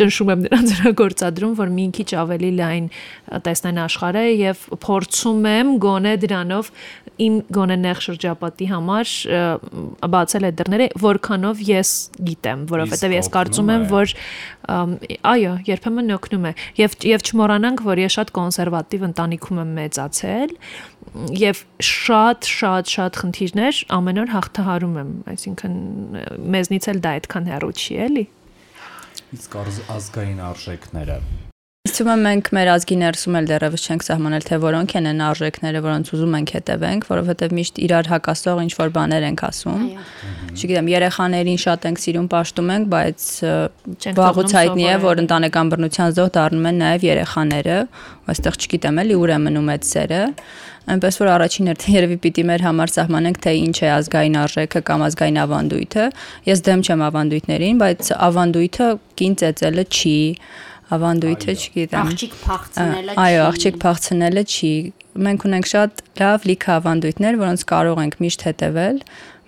ճնշում 0.00 0.32
եմ 0.34 0.44
նրանց 0.46 0.74
վրա 0.80 0.92
գործադրում 1.00 1.54
որ 1.60 1.72
մի 1.76 1.86
քիչ 2.00 2.08
ավելի 2.24 2.50
լայն 2.60 2.90
տեսնեն 3.46 3.80
աշխարհը 3.86 4.24
եւ 4.40 4.64
փորձում 4.86 5.48
եմ 5.50 5.72
գոնե 5.86 6.14
դրանով 6.24 6.72
իմ 7.20 7.34
գոնե 7.54 7.76
նեղ 7.84 8.02
շրջապատի 8.06 8.68
համար 8.70 9.14
բացել 10.14 10.46
այդ 10.48 10.58
դռները 10.60 10.86
որքանով 11.04 11.62
ես 11.68 11.90
գիտեմ 12.30 12.64
որովհետեւ 12.70 13.16
ես 13.18 13.30
կարծում 13.34 13.72
եմ 13.76 13.86
որ 13.90 14.14
այո 14.70 15.54
երբեմն 15.68 16.14
օգնում 16.16 16.50
է 16.50 16.52
եւ 16.80 16.98
եւ 17.10 17.24
չմոռանանք 17.30 17.84
որ 17.86 18.02
ես 18.04 18.16
շատ 18.16 18.34
կոնսերվատիվ 18.40 19.06
ընտանիքում 19.10 19.60
եմ 19.60 19.72
մեծ 19.80 19.90
մեծացել 19.90 20.54
եւ 21.40 21.62
շատ 21.82 22.48
շատ 22.50 22.94
շատ 22.94 23.20
խնդիրներ 23.22 23.82
ամեն 23.98 24.22
օր 24.22 24.32
հաղթահարում 24.36 24.96
եմ, 25.02 25.12
այսինքն 25.34 25.76
մեզնից 26.54 26.90
էլ 26.94 27.04
դա 27.04 27.14
այդքան 27.18 27.50
հեռու 27.50 27.74
չի 27.74 28.00
էլի։ 28.06 28.26
Իսկ 29.36 29.60
ազգային 29.98 30.44
արժեքները 30.50 31.22
Թվում 32.00 32.16
է 32.16 32.20
մենք 32.24 32.46
մեր 32.56 32.68
ազգի 32.72 32.96
ներսում 32.96 33.34
էլ 33.36 33.48
դեռևս 33.50 33.82
չենք 33.84 34.04
սահմանել 34.06 34.44
թե 34.48 34.58
որոնք 34.62 34.92
են 34.96 35.08
այն 35.10 35.18
արժեքները, 35.26 35.80
որոնց 35.84 36.12
ուզում 36.16 36.36
ենք 36.38 36.52
հետևենք, 36.56 37.04
որովհետև 37.10 37.52
միշտ 37.58 37.80
իրար 37.84 38.08
հակասող 38.08 38.62
ինչ 38.64 38.72
որ 38.78 38.92
բաներ 38.94 39.26
ենք 39.28 39.42
ասում։ 39.50 39.82
Չգիտեմ, 40.56 40.88
երեխաներին 40.94 41.60
շատ 41.60 41.84
ենք 41.90 42.00
սիրում, 42.00 42.30
պաշտում 42.32 42.72
ենք, 42.72 42.88
բայց 42.96 43.26
վաղուց 44.16 44.56
հայտնի 44.56 44.88
է, 44.88 44.96
որ 45.04 45.22
ընտանեկան 45.26 45.74
բռնության 45.76 46.16
զոհ 46.16 46.32
դառնում 46.40 46.70
են 46.72 46.80
նաև 46.80 47.06
երեխաները, 47.10 47.78
այստեղ 48.32 48.58
չգիտեմ 48.64 49.04
էլի 49.04 49.20
ուր 49.20 49.30
է 49.36 49.38
մնում 49.44 49.70
այդ 49.76 49.88
սերը 49.90 50.24
այնպես 50.90 51.18
որ 51.20 51.28
առաջին 51.30 51.68
հերթին 51.70 51.94
երևի 51.94 52.16
պիտի 52.24 52.42
մեր 52.48 52.62
համար 52.64 52.92
սահմանենք 52.94 53.38
թե 53.44 53.52
ինչ 53.60 53.74
է 53.84 53.90
ազգային 53.94 54.38
արժեքը 54.40 54.80
կամ 54.88 55.02
ազգային 55.06 55.38
ավանդույթը։ 55.44 56.06
Ես 56.48 56.62
դեմ 56.66 56.84
չեմ 56.88 57.04
ավանդույթներին, 57.10 57.80
բայց 57.84 58.10
ավանդույթը 58.26 58.88
կին 59.20 59.36
ծեծելը 59.44 59.84
չի, 59.90 60.16
ավանդույթը, 60.96 61.54
չգիտեմ։ 61.60 62.10
Աղջիկ 62.10 62.36
փախցնելը 62.44 63.14
չի։ 63.14 63.20
Այո, 63.24 63.40
աղջիկ 63.50 63.80
փախցնելը 63.84 64.44
չի։ 64.50 64.72
Մենք 65.26 65.46
ունենք 65.50 65.70
շատ 65.70 66.04
լավ 66.20 66.46
լիքը 66.50 66.70
ավանդույթներ, 66.76 67.40
որոնց 67.40 67.64
կարող 67.70 68.04
ենք 68.04 68.20
միշտ 68.24 68.46
հետևել, 68.50 69.00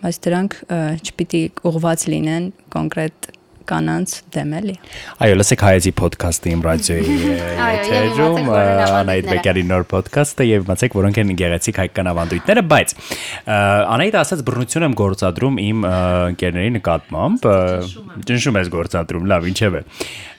բայց 0.03 0.19
դրանք 0.27 0.59
չպիտի 0.73 1.43
ուղված 1.73 2.09
լինեն 2.13 2.51
կոնկրետ 2.75 3.33
կանանց 3.67 4.15
դեմ 4.35 4.55
էլի։ 4.59 4.75
Այո, 5.23 5.37
լսեք 5.39 5.63
հայեցի 5.67 5.93
ոդքասթը 5.99 6.51
իմ 6.53 6.65
ռադիոյի 6.67 7.17
եթերում, 7.63 8.51
Անայդ 8.53 9.29
Բեկյարի 9.31 9.65
նոր 9.69 9.87
ոդքասթը 9.93 10.47
եւ 10.49 10.67
իմացեք, 10.67 10.97
որոնք 10.99 11.21
են 11.23 11.33
գեղեցիկ 11.43 11.81
հայկական 11.83 12.11
ավանդույթները, 12.13 12.65
բայց 12.73 12.95
Անայդը 13.97 14.21
ասած 14.23 14.45
բռնություն 14.51 14.87
եմ 14.89 14.99
գործադրում 15.03 15.63
իմ 15.63 15.87
ընկերների 15.93 16.75
նկատմամբ, 16.79 17.49
ճնշում 18.33 18.61
ես 18.63 18.73
գործադրում, 18.77 19.31
լավ, 19.33 19.49
ինչեւ 19.53 19.79
է։ 19.79 19.85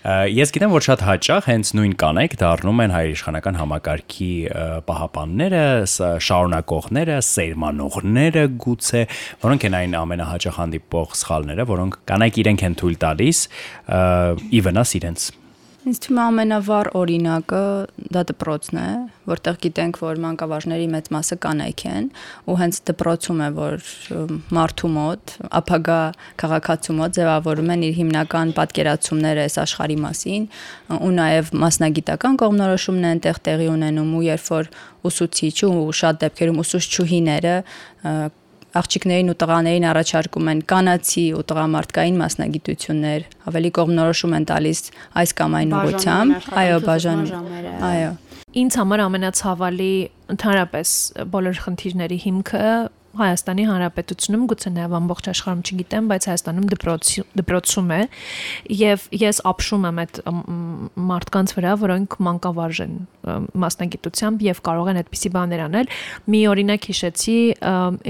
Ես 0.03 0.51
գիտեմ, 0.51 0.73
որ 0.75 0.83
շատ 0.83 1.01
հաճախ 1.07 1.45
հենց 1.47 1.69
նույն 1.77 1.93
կանայք 2.01 2.33
դառնում 2.41 2.79
են 2.83 2.91
հայրիշխանական 2.91 3.55
համակարգի 3.55 4.31
պահապանները, 4.89 5.61
շարունակողները, 6.27 7.19
սերմանողները 7.27 8.43
գուցե, 8.65 9.03
որոնք 9.45 9.67
են 9.69 9.77
այն 9.79 9.95
ամենահաճախ 10.01 10.57
հանդիպող 10.59 11.15
սխալները, 11.21 11.67
որոնք 11.71 11.95
կանայք 12.11 12.41
իրենք 12.43 12.65
են 12.67 12.75
թույլ 12.83 12.99
տալիս 13.05 13.45
ի 14.51 14.61
վնաս 14.67 14.93
իրենց 14.99 15.29
Ինձ 15.83 15.97
թվում 15.99 16.19
է 16.19 16.23
ամենավառ 16.23 16.87
օրինակը 16.95 17.61
դա 18.15 18.21
դպրոցն 18.29 18.77
է, 18.79 18.89
որտեղ 19.27 19.55
գիտենք, 19.65 19.97
որ 19.99 20.19
մանկավարժների 20.23 20.85
մեծ 20.93 21.09
մասը 21.11 21.37
կանայք 21.43 21.81
են, 21.91 22.05
ու 22.47 22.55
հենց 22.61 22.77
դպրոցում 22.87 23.41
է, 23.43 23.49
որ 23.57 23.89
մարդու 24.55 24.91
մոտ, 24.93 25.33
ապագա 25.59 25.97
քաղաքացու 26.43 26.95
մոտ 27.01 27.17
ձևավորում 27.19 27.73
են 27.75 27.83
իր 27.83 27.97
հիմնական 27.99 28.53
պատկերացումները 28.59 29.43
այս 29.43 29.59
աշխարհի 29.63 29.97
մասին, 30.07 30.47
ու 31.03 31.11
նաև 31.19 31.51
մասնագիտական 31.65 32.39
կողմնորոշումն 32.43 33.09
են 33.11 33.21
տեղ 33.27 33.41
տեղի 33.43 33.67
ունենում, 33.73 34.15
ու 34.15 34.23
երբ 34.29 34.47
որ 34.55 34.71
ուսուցիչ 35.11 35.57
ու 35.67 35.91
շատ 35.99 36.23
դեպքերում 36.23 36.63
ուսուցչուհիները 36.63 37.57
աղջիկներին 38.73 39.29
ու 39.29 39.35
տղաներին 39.43 39.85
առաջարկում 39.89 40.47
են 40.53 40.61
կանացի 40.71 41.25
ու 41.37 41.43
տղամարդկային 41.51 42.17
մասնագիտություններ, 42.23 43.27
ավելի 43.51 43.71
կողմնորոշում 43.77 44.33
են 44.37 44.47
տալիս 44.49 44.81
այս 45.21 45.33
կամ 45.39 45.57
այն 45.59 45.75
ուղղությամբ, 45.77 46.49
այո, 46.63 46.79
բաժանում։ 46.87 47.29
Այո։ 47.93 48.11
Ինձ 48.63 48.73
համար 48.81 49.03
ամենացավալի 49.03 49.93
ընդհանրապես 50.33 50.89
բոլոր 51.33 51.61
խնդիրների 51.63 52.17
հիմքը 52.23 52.67
Հայաստանի 53.13 53.63
Հանրապետությունում, 53.69 54.43
գուցե 54.49 54.69
նաև 54.73 54.93
ամբողջ 54.97 55.27
աշխարհում 55.33 55.59
չգիտեմ, 55.63 56.07
բայց 56.09 56.25
Հայաստանում 56.29 56.67
դպրոց 56.73 57.09
դպրոցում 57.37 57.91
է 57.93 57.99
եւ 58.73 59.03
ես 59.21 59.41
ապշում 59.53 59.85
եմ 59.89 59.99
այդ 60.03 60.19
մարդկանց 61.13 61.53
վրա, 61.53 61.73
որոնք 61.83 62.17
մանկավարժ 62.27 62.81
են 62.83 62.95
մասնագիտությամբ 63.63 64.43
եւ 64.49 64.61
կարող 64.65 64.89
են 64.93 64.99
այդպիսի 65.03 65.31
բաներ 65.33 65.61
անել։ 65.63 65.91
Մի 66.33 66.41
օրինակ 66.53 66.87
հիշեցի, 66.89 67.37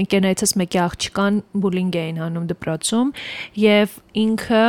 ընկերներիցս 0.04 0.56
մեկի 0.64 0.80
աղջկան 0.84 1.38
բուլինգ 1.64 1.98
էին 2.00 2.20
անում 2.24 2.48
դպրոցում 2.54 3.12
եւ 3.60 3.96
ինքը 4.24 4.64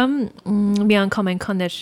մի 0.85 0.97
անգամ 1.05 1.31
այնքան 1.31 1.65
էր 1.65 1.75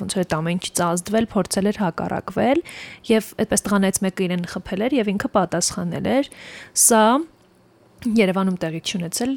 ոնց 0.00 0.18
որ 0.18 0.22
այդ 0.24 0.36
ամեն 0.38 0.58
ինչից 0.58 0.82
ազդվել, 0.88 1.28
փորձել 1.34 1.68
էր 1.68 1.80
հակառակվել 1.84 2.62
եւ 3.08 3.32
այդպես 3.44 3.64
տղաներից 3.68 4.00
մեկը 4.08 4.28
իրեն 4.28 4.46
խփել 4.54 4.86
էր 4.88 4.96
եւ 4.98 5.10
ինքը 5.14 5.30
պատասխանել 5.38 6.08
էր։ 6.18 6.30
Սա 6.88 7.04
Երևանում 7.98 8.56
տեղի 8.62 8.80
չունեցել 8.86 9.30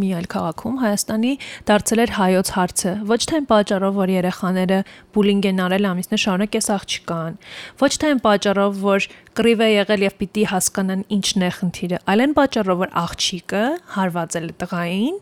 մի 0.00 0.10
այլ 0.16 0.26
քաղաքում 0.32 0.76
Հայաստանի 0.80 1.32
դարձել 1.68 2.00
էր 2.04 2.12
հայոց 2.16 2.52
հարցը 2.56 2.92
ոչ 3.10 3.18
թե 3.28 3.36
այն 3.38 3.48
պատճառով 3.50 3.98
որ 3.98 4.12
երեխաները 4.14 4.78
բուլինգ 5.12 5.48
են 5.50 5.60
արել 5.66 5.88
ամիսներ 5.90 6.22
շարունակ 6.24 6.56
էս 6.58 6.68
աղջկան. 6.78 7.36
Ոչ 7.84 7.92
թե 8.00 8.08
այն 8.08 8.22
պատճառով 8.24 8.80
որ 8.88 9.08
կռիվ 9.38 9.60
է 9.62 9.68
եղել 9.68 10.02
եւ 10.02 10.14
պիտի 10.18 10.44
հասկանան 10.50 11.02
ինչն 11.14 11.44
է 11.44 11.50
խնդիրը 11.58 11.98
այլ 12.08 12.22
այն 12.24 12.32
պատճառով 12.38 12.80
որ 12.80 12.90
աղջիկը 13.04 13.62
հարվածել 13.98 14.48
է 14.48 14.54
տղային 14.64 15.20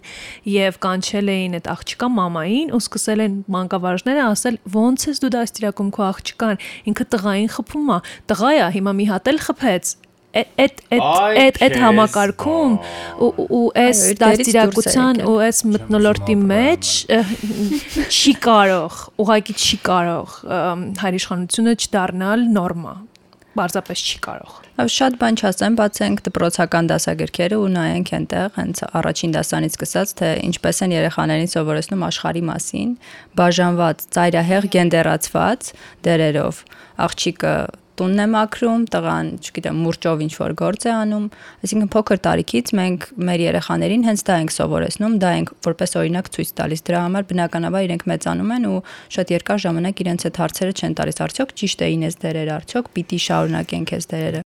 եւ 0.55 0.79
կանչել 0.87 1.33
էին 1.35 1.59
այդ 1.59 1.69
աղջկա 1.75 2.09
մամային 2.17 2.73
ու 2.73 2.83
սկսել 2.87 3.25
են 3.27 3.37
մանկավարժները 3.57 4.25
ասել 4.31 4.59
ոնց 4.79 5.07
ես 5.11 5.23
դու 5.27 5.33
դաստիարակում 5.37 5.93
քո 5.99 6.07
աղջկան 6.07 6.65
ինքը 6.95 7.09
տղային 7.17 7.53
խփում 7.59 7.93
է 7.93 8.01
տղա 8.33 8.57
է 8.57 8.67
հիմա 8.79 8.97
մի 8.97 9.11
հատ 9.13 9.33
էլ 9.35 9.43
խփեց 9.51 9.97
այդ 10.37 10.83
այդ 10.97 11.05
այդ 11.43 11.61
այդ 11.67 11.77
համակարգում 11.83 12.77
ու 13.27 13.63
այս 13.85 14.03
դաստիարակության 14.21 15.23
ու 15.31 15.39
այս 15.47 15.63
մտնոլորտի 15.73 16.37
մեջ 16.53 16.93
չի 18.11 18.37
կարող, 18.49 19.01
ուղղակի 19.25 19.57
չի 19.57 19.81
կարող 19.91 20.37
հայրիշխանությունը 21.07 21.77
չդառնալ 21.81 22.47
նորմա։ 22.59 22.95
Բարձրապես 23.57 24.07
չի 24.11 24.23
կարող։ 24.29 24.66
Շատ 24.77 25.15
բան 25.17 25.39
չասեմ, 25.41 25.77
բացենք 25.79 26.19
դպրոցական 26.27 26.89
դասագրքերը 26.91 27.57
ու 27.63 27.69
նայենք 27.73 28.11
այնտեղ 28.17 28.51
հենց 28.59 28.83
առաջին 29.01 29.31
դասանից 29.33 29.79
սկսած, 29.79 30.11
թե 30.21 30.29
ինչպես 30.51 30.81
են 30.85 30.93
երեխաներին 30.93 31.49
սովորեցնում 31.55 32.05
աշխարհի 32.11 32.43
մասին, 32.51 32.91
բաժանված, 33.41 34.05
ծայրահեղ 34.13 34.69
գենդերացված 34.77 35.73
դերերով։ 36.05 36.61
Աղջիկը 37.07 37.57
տունն 37.97 38.21
է 38.21 38.27
մաքրում, 38.37 38.83
տղան, 38.93 39.29
չգիտեմ, 39.41 39.79
մուրճով 39.87 40.25
ինչ 40.27 40.33
որ 40.37 40.55
գործ 40.61 40.85
է 40.85 40.93
անում, 40.93 41.29
այսինքն 41.65 41.91
փոքր 41.97 42.21
տարիքից 42.27 42.73
մենք 42.77 43.07
մեր 43.17 43.45
երեխաներին 43.47 44.05
հենց 44.11 44.25
դա 44.29 44.37
ենք 44.45 44.53
սովորեցնում, 44.57 45.15
դա 45.25 45.31
ենք 45.41 45.53
որպես 45.65 45.97
օրինակ 46.05 46.29
ցույց 46.37 46.51
տալիս։ 46.61 46.85
Դրա 46.91 47.01
համար 47.07 47.29
բնականաբար 47.33 47.87
իրենք 47.89 48.05
մեծանում 48.13 48.53
են 48.61 48.69
ու 48.69 48.81
շատ 49.17 49.33
երկար 49.37 49.63
ժամանակ 49.65 50.03
իրենց 50.05 50.29
այդ 50.29 50.43
հարցերը 50.45 50.77
չեն 50.77 50.99
տալիս։ 51.01 51.23
Արդյոք 51.25 51.57
ճիշտ 51.63 51.87
էին 51.89 52.05
այս 52.11 52.21
դերերը, 52.27 52.59
արդյոք 52.61 52.93
պիտի 53.01 53.23
շարունակենք 53.31 53.97
այս 53.97 54.13
դերերը 54.13 54.46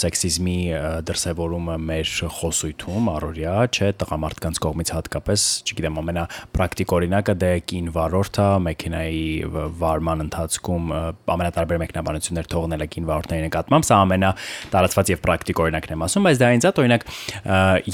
սեքսիզմի 0.00 0.56
դրսևորումը 1.08 1.76
մեր 1.86 2.10
խոսույթում 2.36 3.10
առօրյա, 3.12 3.54
չէ, 3.72 3.88
տղամարդկանց 4.00 4.60
կողմից 4.66 4.92
հատկապես, 4.96 5.44
չգիտեմ, 5.66 6.00
ամենապրակտիկ 6.02 6.94
օրինակը 6.96 7.34
դե 7.42 7.50
կին 7.70 7.90
վարորդը 7.96 8.48
մեքենայի 8.66 9.24
վարման 9.80 10.24
ընթացքում 10.26 10.92
ամենատարբեր 11.36 11.82
մեկնաբանություններ 11.84 12.50
թողնել 12.56 12.86
է 12.86 12.88
կին 12.96 13.08
վարորդների 13.10 13.46
նկատմամբ, 13.46 13.86
սա 13.86 14.00
ամենա 14.06 14.32
տարածված 14.74 15.12
եւ 15.14 15.22
պրակտիկ 15.26 15.62
օրինակն 15.66 15.96
եմ 15.96 16.06
ասում, 16.06 16.26
բայց 16.26 16.40
դա 16.42 16.52
ինձ 16.56 16.68
այդ 16.70 16.80
օրինակ 16.84 17.06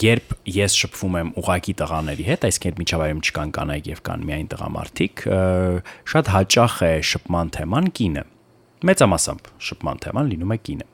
երբ 0.02 0.36
ես 0.52 0.78
շփվում 0.82 1.18
եմ 1.22 1.32
ուղակի 1.42 1.74
տղաների 1.82 2.28
հետ, 2.32 2.46
այսինքն 2.48 2.82
միջավայրում 2.82 3.22
չկան 3.22 3.54
կանայք 3.58 3.90
եւ 3.92 4.02
կան 4.08 4.26
միայն 4.32 4.48
տղամարդիկ, 4.52 5.24
շատ 6.12 6.32
հաճախ 6.32 6.78
է 6.88 6.94
շփման 7.12 7.52
թեման 7.56 7.90
կինը 7.98 8.24
մեծամասամբ 8.88 9.50
շփման 9.62 10.02
թեման 10.02 10.32
լինում 10.32 10.54
է 10.56 10.58
կինը 10.66 10.86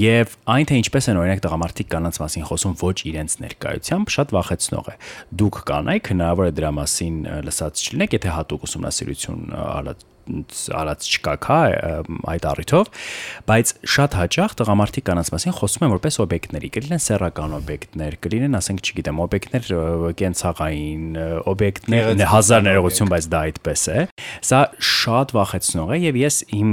Եվ 0.00 0.36
այն 0.54 0.68
թե 0.70 0.78
ինչպես 0.80 1.10
են 1.10 1.20
օրինակ 1.20 1.42
տղամարդիկ 1.46 1.88
կանանց 1.90 2.20
մասին 2.22 2.46
խոսում 2.50 2.76
ոչ 2.80 2.96
իրենց 3.10 3.36
ներկայությամբ 3.44 4.12
շատ 4.14 4.34
վախեցնող 4.36 4.90
է։ 4.90 4.94
Դուք 5.40 5.60
կանայք 5.70 6.12
հնարավոր 6.14 6.50
է 6.50 6.54
դրա 6.60 6.70
մասին 6.78 7.16
լսած 7.48 7.84
չլինեք, 7.90 8.16
եթե 8.20 8.34
հատուկ 8.36 8.66
ուսումնասիրություն 8.70 9.42
արած 10.80 11.08
չկա 11.10 11.34
քա 11.44 11.58
այդ 12.30 12.46
առիթով, 12.50 12.90
բայց 13.50 13.72
շատ 13.94 14.16
հաճախ 14.20 14.54
տղամարդիկ 14.60 15.06
կանանց 15.10 15.30
մասին 15.34 15.56
խոսում 15.60 15.86
են 15.86 15.92
որպես 15.94 16.18
օբյեկտների, 16.24 16.70
կլինեն 16.76 17.02
սեռական 17.06 17.56
օբյեկտներ, 17.60 18.16
կլինեն, 18.24 18.58
ասենք, 18.60 18.82
չգիտեմ, 18.90 19.20
օբյեկտներ 19.24 19.70
կենցաղային, 20.20 21.04
օբյեկտներ 21.50 22.24
հազար 22.30 22.64
ներողություն, 22.66 23.10
բայց 23.10 23.28
դա 23.30 23.42
այդպես 23.50 23.84
է։ 23.90 24.04
Սա 24.50 24.60
շատ 24.90 25.34
վախեցնող 25.36 25.94
է 25.94 26.00
եւ 26.00 26.20
ես 26.20 26.40
իմ 26.60 26.72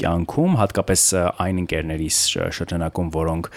կյանքում 0.00 0.56
հատկապես 0.60 1.04
այն 1.44 1.60
ընկերներիս 1.64 2.18
շրջանակում, 2.58 3.10
որոնք 3.14 3.50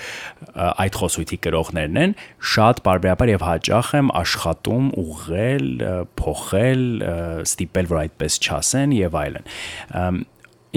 այդ 0.68 0.98
խոսույթի 1.02 1.40
կրողներն 1.48 2.02
են, 2.04 2.16
շատ 2.54 2.82
բարբերաբար 2.88 3.32
եւ 3.34 3.46
հաճախ 3.48 3.92
եմ 3.98 4.12
աշխատում 4.22 4.90
ուղղել, 5.04 5.68
փոխել, 6.22 6.84
ստիպել, 7.46 7.90
որ 7.92 8.02
այդպես 8.04 8.40
չասեն 8.48 8.96
եւ 8.98 9.18
այլն 9.22 9.37
այլն 9.38 10.26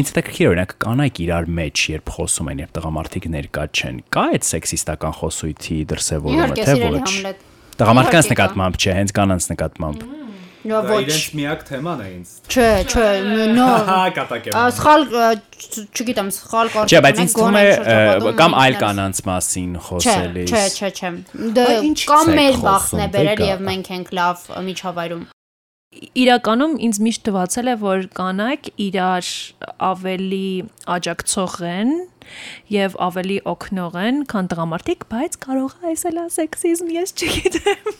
ինձ 0.01 0.11
հետաքրքիր 0.11 0.51
օրինակ 0.51 0.73
կանայք 0.85 1.21
իրար 1.25 1.49
մեջ 1.61 1.85
երբ 1.91 2.13
խոսում 2.15 2.51
են 2.53 2.63
եւ 2.63 2.71
տղամարդիկ 2.79 3.27
ներկա 3.35 3.65
չեն 3.75 3.99
կա 4.15 4.25
այդ 4.37 4.47
սեքսիստական 4.51 5.17
խոսույթի 5.19 5.79
դրսևորումը 5.91 6.57
թե 6.61 6.77
ոչ 6.87 7.35
տղամարդկանց 7.81 8.31
նկատմամբ 8.31 8.81
չէ 8.81 8.97
հենց 9.01 9.15
կանանց 9.19 9.51
նկատմամբ 9.55 10.09
Նո 10.61 10.81
ոչ։ 10.85 10.97
Իրենց 11.07 11.29
միակ 11.39 11.63
թեման 11.71 12.01
է 12.05 12.07
ինձ։ 12.11 12.33
Չէ, 12.53 12.67
չէ, 12.93 13.05
նո։ 13.57 13.69
Հա, 13.89 14.01
կատակեմ։ 14.19 14.59
Սխալ, 14.77 15.07
չգիտեմ, 15.97 16.29
սխալ 16.37 16.73
կարծում 16.75 16.93
Չէ, 16.93 17.03
բայց 17.07 17.23
ինձ 17.25 17.37
թվում 17.39 17.59
է 17.63 18.35
կամ 18.43 18.59
այլ 18.61 18.79
կանանց 18.85 19.25
մասին 19.31 19.75
խոսելիս։ 19.89 20.53
Չէ, 20.53 20.65
չէ, 20.77 20.93
չէ։ 21.01 21.13
Դա 21.57 21.67
կամ 22.13 22.33
մեր 22.43 22.63
վախն 22.69 23.05
է 23.07 23.11
բերել 23.17 23.45
եւ 23.49 23.69
մենք 23.71 23.93
ենք 23.97 24.17
լավ 24.21 24.49
միջավայրում 24.69 25.29
իրականում 25.91 26.75
ինձ 26.87 26.99
միշտ 27.03 27.23
թվացել 27.27 27.69
է 27.71 27.73
որ 27.81 28.05
կանայք 28.15 28.69
իրար 28.85 29.31
ավելի 29.91 30.51
աջակցող 30.97 31.57
են 31.71 31.91
եւ 32.71 32.95
ավելի 33.07 33.39
օգնող 33.53 33.97
են, 34.05 34.21
քան 34.31 34.51
տղամարդիկ, 34.53 35.07
բայց 35.11 35.39
կարող 35.47 35.75
է 35.81 35.89
այսել 35.91 36.21
սեքսիզմ, 36.37 36.93
ես 36.95 37.15
չգիտեմ։ 37.19 37.91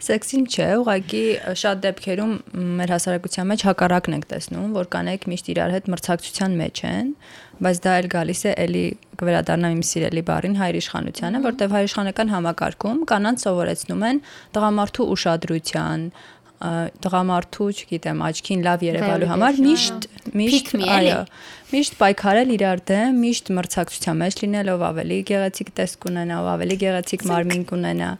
Սեքսին 0.00 0.46
չէ, 0.48 0.66
ուղղակի 0.80 1.22
շատ 1.60 1.80
դեպքերում 1.84 2.30
մեր 2.80 2.92
հասարակության 2.94 3.48
մեջ 3.50 3.64
հակառակն 3.68 4.16
ենք 4.16 4.26
տեսնում, 4.30 4.70
որ 4.74 4.88
կանայք 4.94 5.26
միշտ 5.30 5.50
իրար 5.54 5.74
հետ 5.76 5.90
մրցակցության 5.92 6.54
մեջ 6.60 6.80
են, 6.90 7.10
բայց 7.60 7.80
դա 7.84 7.96
էլ 8.00 8.08
գալիս 8.14 8.42
է 8.48 8.54
էլի 8.64 8.84
կվերադառնամ 9.20 9.76
իմ 9.76 9.82
սիրելի 9.90 10.22
բառին 10.30 10.56
հայրիշխանությանը, 10.56 11.42
որտեղ 11.44 11.74
հայրիշխանական 11.76 12.32
համակարգում 12.32 13.02
կանանց 13.12 13.44
սովորեցնում 13.44 14.04
են 14.08 14.22
տղամարդու 14.56 15.08
ուշադրության, 15.14 16.06
տղամարդու, 16.60 17.66
չգիտեմ, 17.72 18.18
աչքին 18.26 18.64
լավ 18.66 18.82
երևալու 18.84 19.28
համար 19.30 19.60
միշտ 19.64 20.08
միշտ 20.36 20.72
այո 20.96 21.20
միշտ 21.70 21.94
պայքարել 22.00 22.50
իրար 22.56 22.82
դեմ, 22.90 23.20
միշտ 23.24 23.50
մրցակցության 23.56 24.18
մեջ 24.20 24.40
լինելով 24.42 24.84
ավելի 24.90 25.18
գեղեցիկ 25.30 25.70
տեսք 25.80 26.06
ունենա, 26.10 26.40
ավելի 26.52 26.76
գեղեցիկ 26.82 27.24
մարմին 27.30 27.62
կունենա 27.70 28.10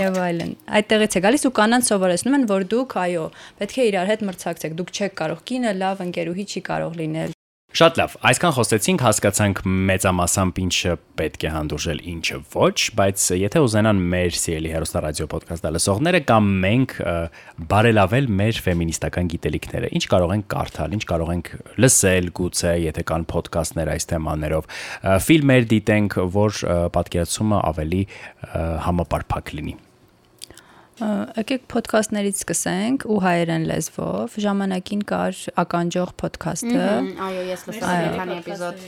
եւ 0.00 0.20
այլն։ 0.24 0.54
Այդտեղից 0.80 1.18
է 1.18 1.22
գալիս 1.26 1.46
ու 1.50 1.52
կանանց 1.58 1.90
սովորեցնում 1.90 2.38
են, 2.38 2.46
որ 2.54 2.66
դուք 2.70 2.96
այո, 3.02 3.26
պետք 3.60 3.76
է 3.82 3.90
իրար 3.90 4.14
հետ 4.14 4.24
մրցակցեք։ 4.30 4.80
Դուք 4.80 4.94
չեք 4.96 5.20
կարող 5.20 5.44
կինը 5.50 5.76
լավ 5.82 6.06
ընկերուհի 6.06 6.48
չի 6.54 6.64
կարող 6.70 6.98
լինել 7.02 7.36
Շատ 7.70 7.98
լավ, 8.00 8.14
այսքան 8.26 8.52
խոսեցինք, 8.56 9.02
հասկացանք 9.06 9.58
մեծամասամբ 9.90 10.56
ինչը 10.58 10.94
պետք 11.20 11.44
է 11.46 11.50
հանդուրժել, 11.54 11.98
ինչը 12.10 12.38
ոչ, 12.50 12.78
բայց 12.98 13.26
եթե 13.38 13.60
ուզենան 13.62 14.00
մեր 14.10 14.38
սիրելի 14.40 14.72
հերոստա 14.74 15.02
ռադիո 15.04 15.26
ոդքասթը 15.30 15.70
լսողները 15.76 16.20
կամ 16.26 16.48
մենք 16.64 16.94
բարելավել 17.70 18.26
մեր 18.40 18.60
ֆեմինիստական 18.66 19.30
գիտելիքները, 19.34 19.90
ինչ 20.00 20.04
կարող 20.10 20.34
ենք 20.34 20.48
կարդալ, 20.56 20.96
ինչ 20.98 21.04
կարող 21.14 21.30
ենք 21.36 21.52
լսել, 21.84 22.32
գուցե, 22.40 22.72
եթե 22.90 23.04
կան 23.12 23.28
ոդքասթներ 23.30 23.92
այս 23.94 24.10
թեմաներով, 24.10 24.74
ֆիլմեր 25.30 25.70
դիտենք, 25.76 26.18
որ 26.40 26.58
պատկերացումը 26.98 27.62
ավելի 27.70 28.02
համապարփակ 28.90 29.54
լինի։ 29.60 29.76
Եկեք 31.00 31.62
ոդքասթներից 31.72 32.40
սկսենք 32.42 33.04
ու 33.08 33.18
հայերեն 33.24 33.62
լեզվով։ 33.70 34.34
Ժամանակին 34.44 35.04
կար 35.08 35.38
ականջող 35.62 36.10
ոդքասթը։ 36.20 36.88
Այո, 37.26 37.44
ես 37.48 37.64
լսել 37.70 38.04
եմ 38.04 38.18
քանի 38.18 38.36
էպիզոդ։ 38.40 38.84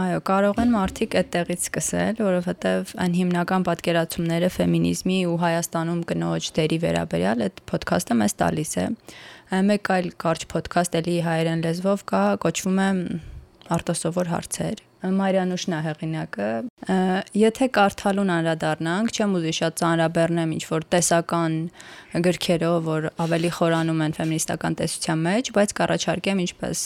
Այո, 0.00 0.18
կարող 0.30 0.60
են 0.62 0.74
մարդիկ 0.74 1.16
այդտեղից 1.20 1.64
սկսել, 1.70 2.20
որովհետև 2.26 2.92
այն 3.04 3.16
հիմնական 3.20 3.64
պատկերացումները 3.70 4.50
ֆեմինիզմի 4.60 5.18
ու 5.30 5.38
Հայաստանում 5.44 6.04
կնոջ 6.12 6.50
դերի 6.60 6.78
վերաբերյալ 6.84 7.42
այդ 7.48 7.64
ոդքասթը 7.72 8.18
մեզ 8.20 8.36
տալիս 8.44 8.76
է։ 8.84 8.86
Մեկ 9.70 9.90
այլ 9.96 10.12
կարճ 10.20 10.46
ոդքասթ 10.54 11.00
էլի 11.00 11.16
հայերեն 11.26 11.66
լեզվով 11.66 12.06
կա, 12.12 12.22
կոչվում 12.44 12.78
է 12.84 12.92
արտասովոր 13.80 14.32
հարցեր 14.36 14.89
Մարիանուշն 15.00 15.74
է 15.76 15.80
հեղինակը։ 15.86 16.48
Եթե 17.40 17.66
կարդալուն 17.76 18.32
անդրադառնանք, 18.34 19.12
չեմ 19.16 19.36
ուզի 19.38 19.52
շատ 19.58 19.76
ծանրաբեռնեմ 19.80 20.50
ինչ 20.56 20.64
որ 20.68 20.84
տեսական 20.94 21.54
գրքերով, 22.26 22.78
որ 22.88 23.06
ավելի 23.24 23.50
խորանում 23.56 24.02
են 24.06 24.16
ֆեմինիստական 24.18 24.76
տեսության 24.80 25.22
մեջ, 25.26 25.50
բայց 25.56 25.74
կառաջարկեմ 25.80 26.42
ինչպես 26.44 26.82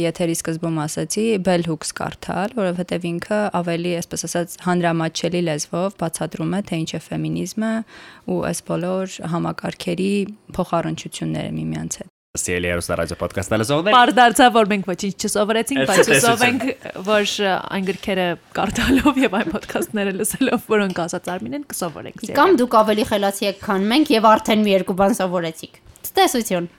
եթերի 0.00 0.36
սկզբում 0.40 0.78
ասացի, 0.84 1.26
Bell 1.50 1.66
Hooks 1.68 1.92
կարդալ, 2.00 2.54
որովհետև 2.60 3.08
ինքը 3.10 3.40
ավելի, 3.60 3.92
այսպես 4.00 4.26
ասած, 4.30 4.56
հանրամատչելի 4.68 5.42
լեզվով 5.50 5.98
բացատրում 6.00 6.56
է, 6.56 6.62
թե 6.70 6.80
ինչ 6.84 6.90
է 6.96 7.02
ֆեմինիզմը 7.10 7.74
ու 8.30 8.40
այս 8.52 8.64
բոլոր 8.70 9.20
համակարգերի 9.34 10.14
փոխառնչությունները 10.56 11.52
միմյանց 11.60 12.00
հետ։ 12.00 12.16
Սիրելի 12.38 12.68
Երուսա 12.70 12.94
ռադիո 12.94 13.16
ոդկասթը 13.18 13.56
լսողներ։ 13.58 13.94
Պար 13.96 14.10
դարձավ 14.14 14.52
որ 14.54 14.68
մենք 14.70 14.84
ոչինչ 14.86 15.14
չսովորեցինք, 15.26 15.80
բայց 15.90 16.10
հուսով 16.12 16.44
ենք, 16.46 16.66
որ 17.08 17.32
այն 17.58 17.88
գրքերը 17.88 18.26
կարդալով 18.54 19.18
եւ 19.18 19.34
այն 19.40 19.50
ոդկասթները 19.56 20.12
լսելով, 20.20 20.68
որոնք 20.70 21.00
ասած 21.10 21.30
Արմինեն 21.34 21.64
կսովորենք։ 21.74 22.22
Կամ 22.38 22.54
դուք 22.62 22.76
ավելի 22.84 23.06
խելացի 23.10 23.50
եք, 23.50 23.58
քան 23.66 23.90
մենք 23.90 24.14
եւ 24.14 24.30
արդեն 24.30 24.62
մի 24.62 24.74
երկու 24.76 24.96
բան 25.02 25.18
սովորեցիք։ 25.18 25.82
Ցտեսություն։ 26.06 26.70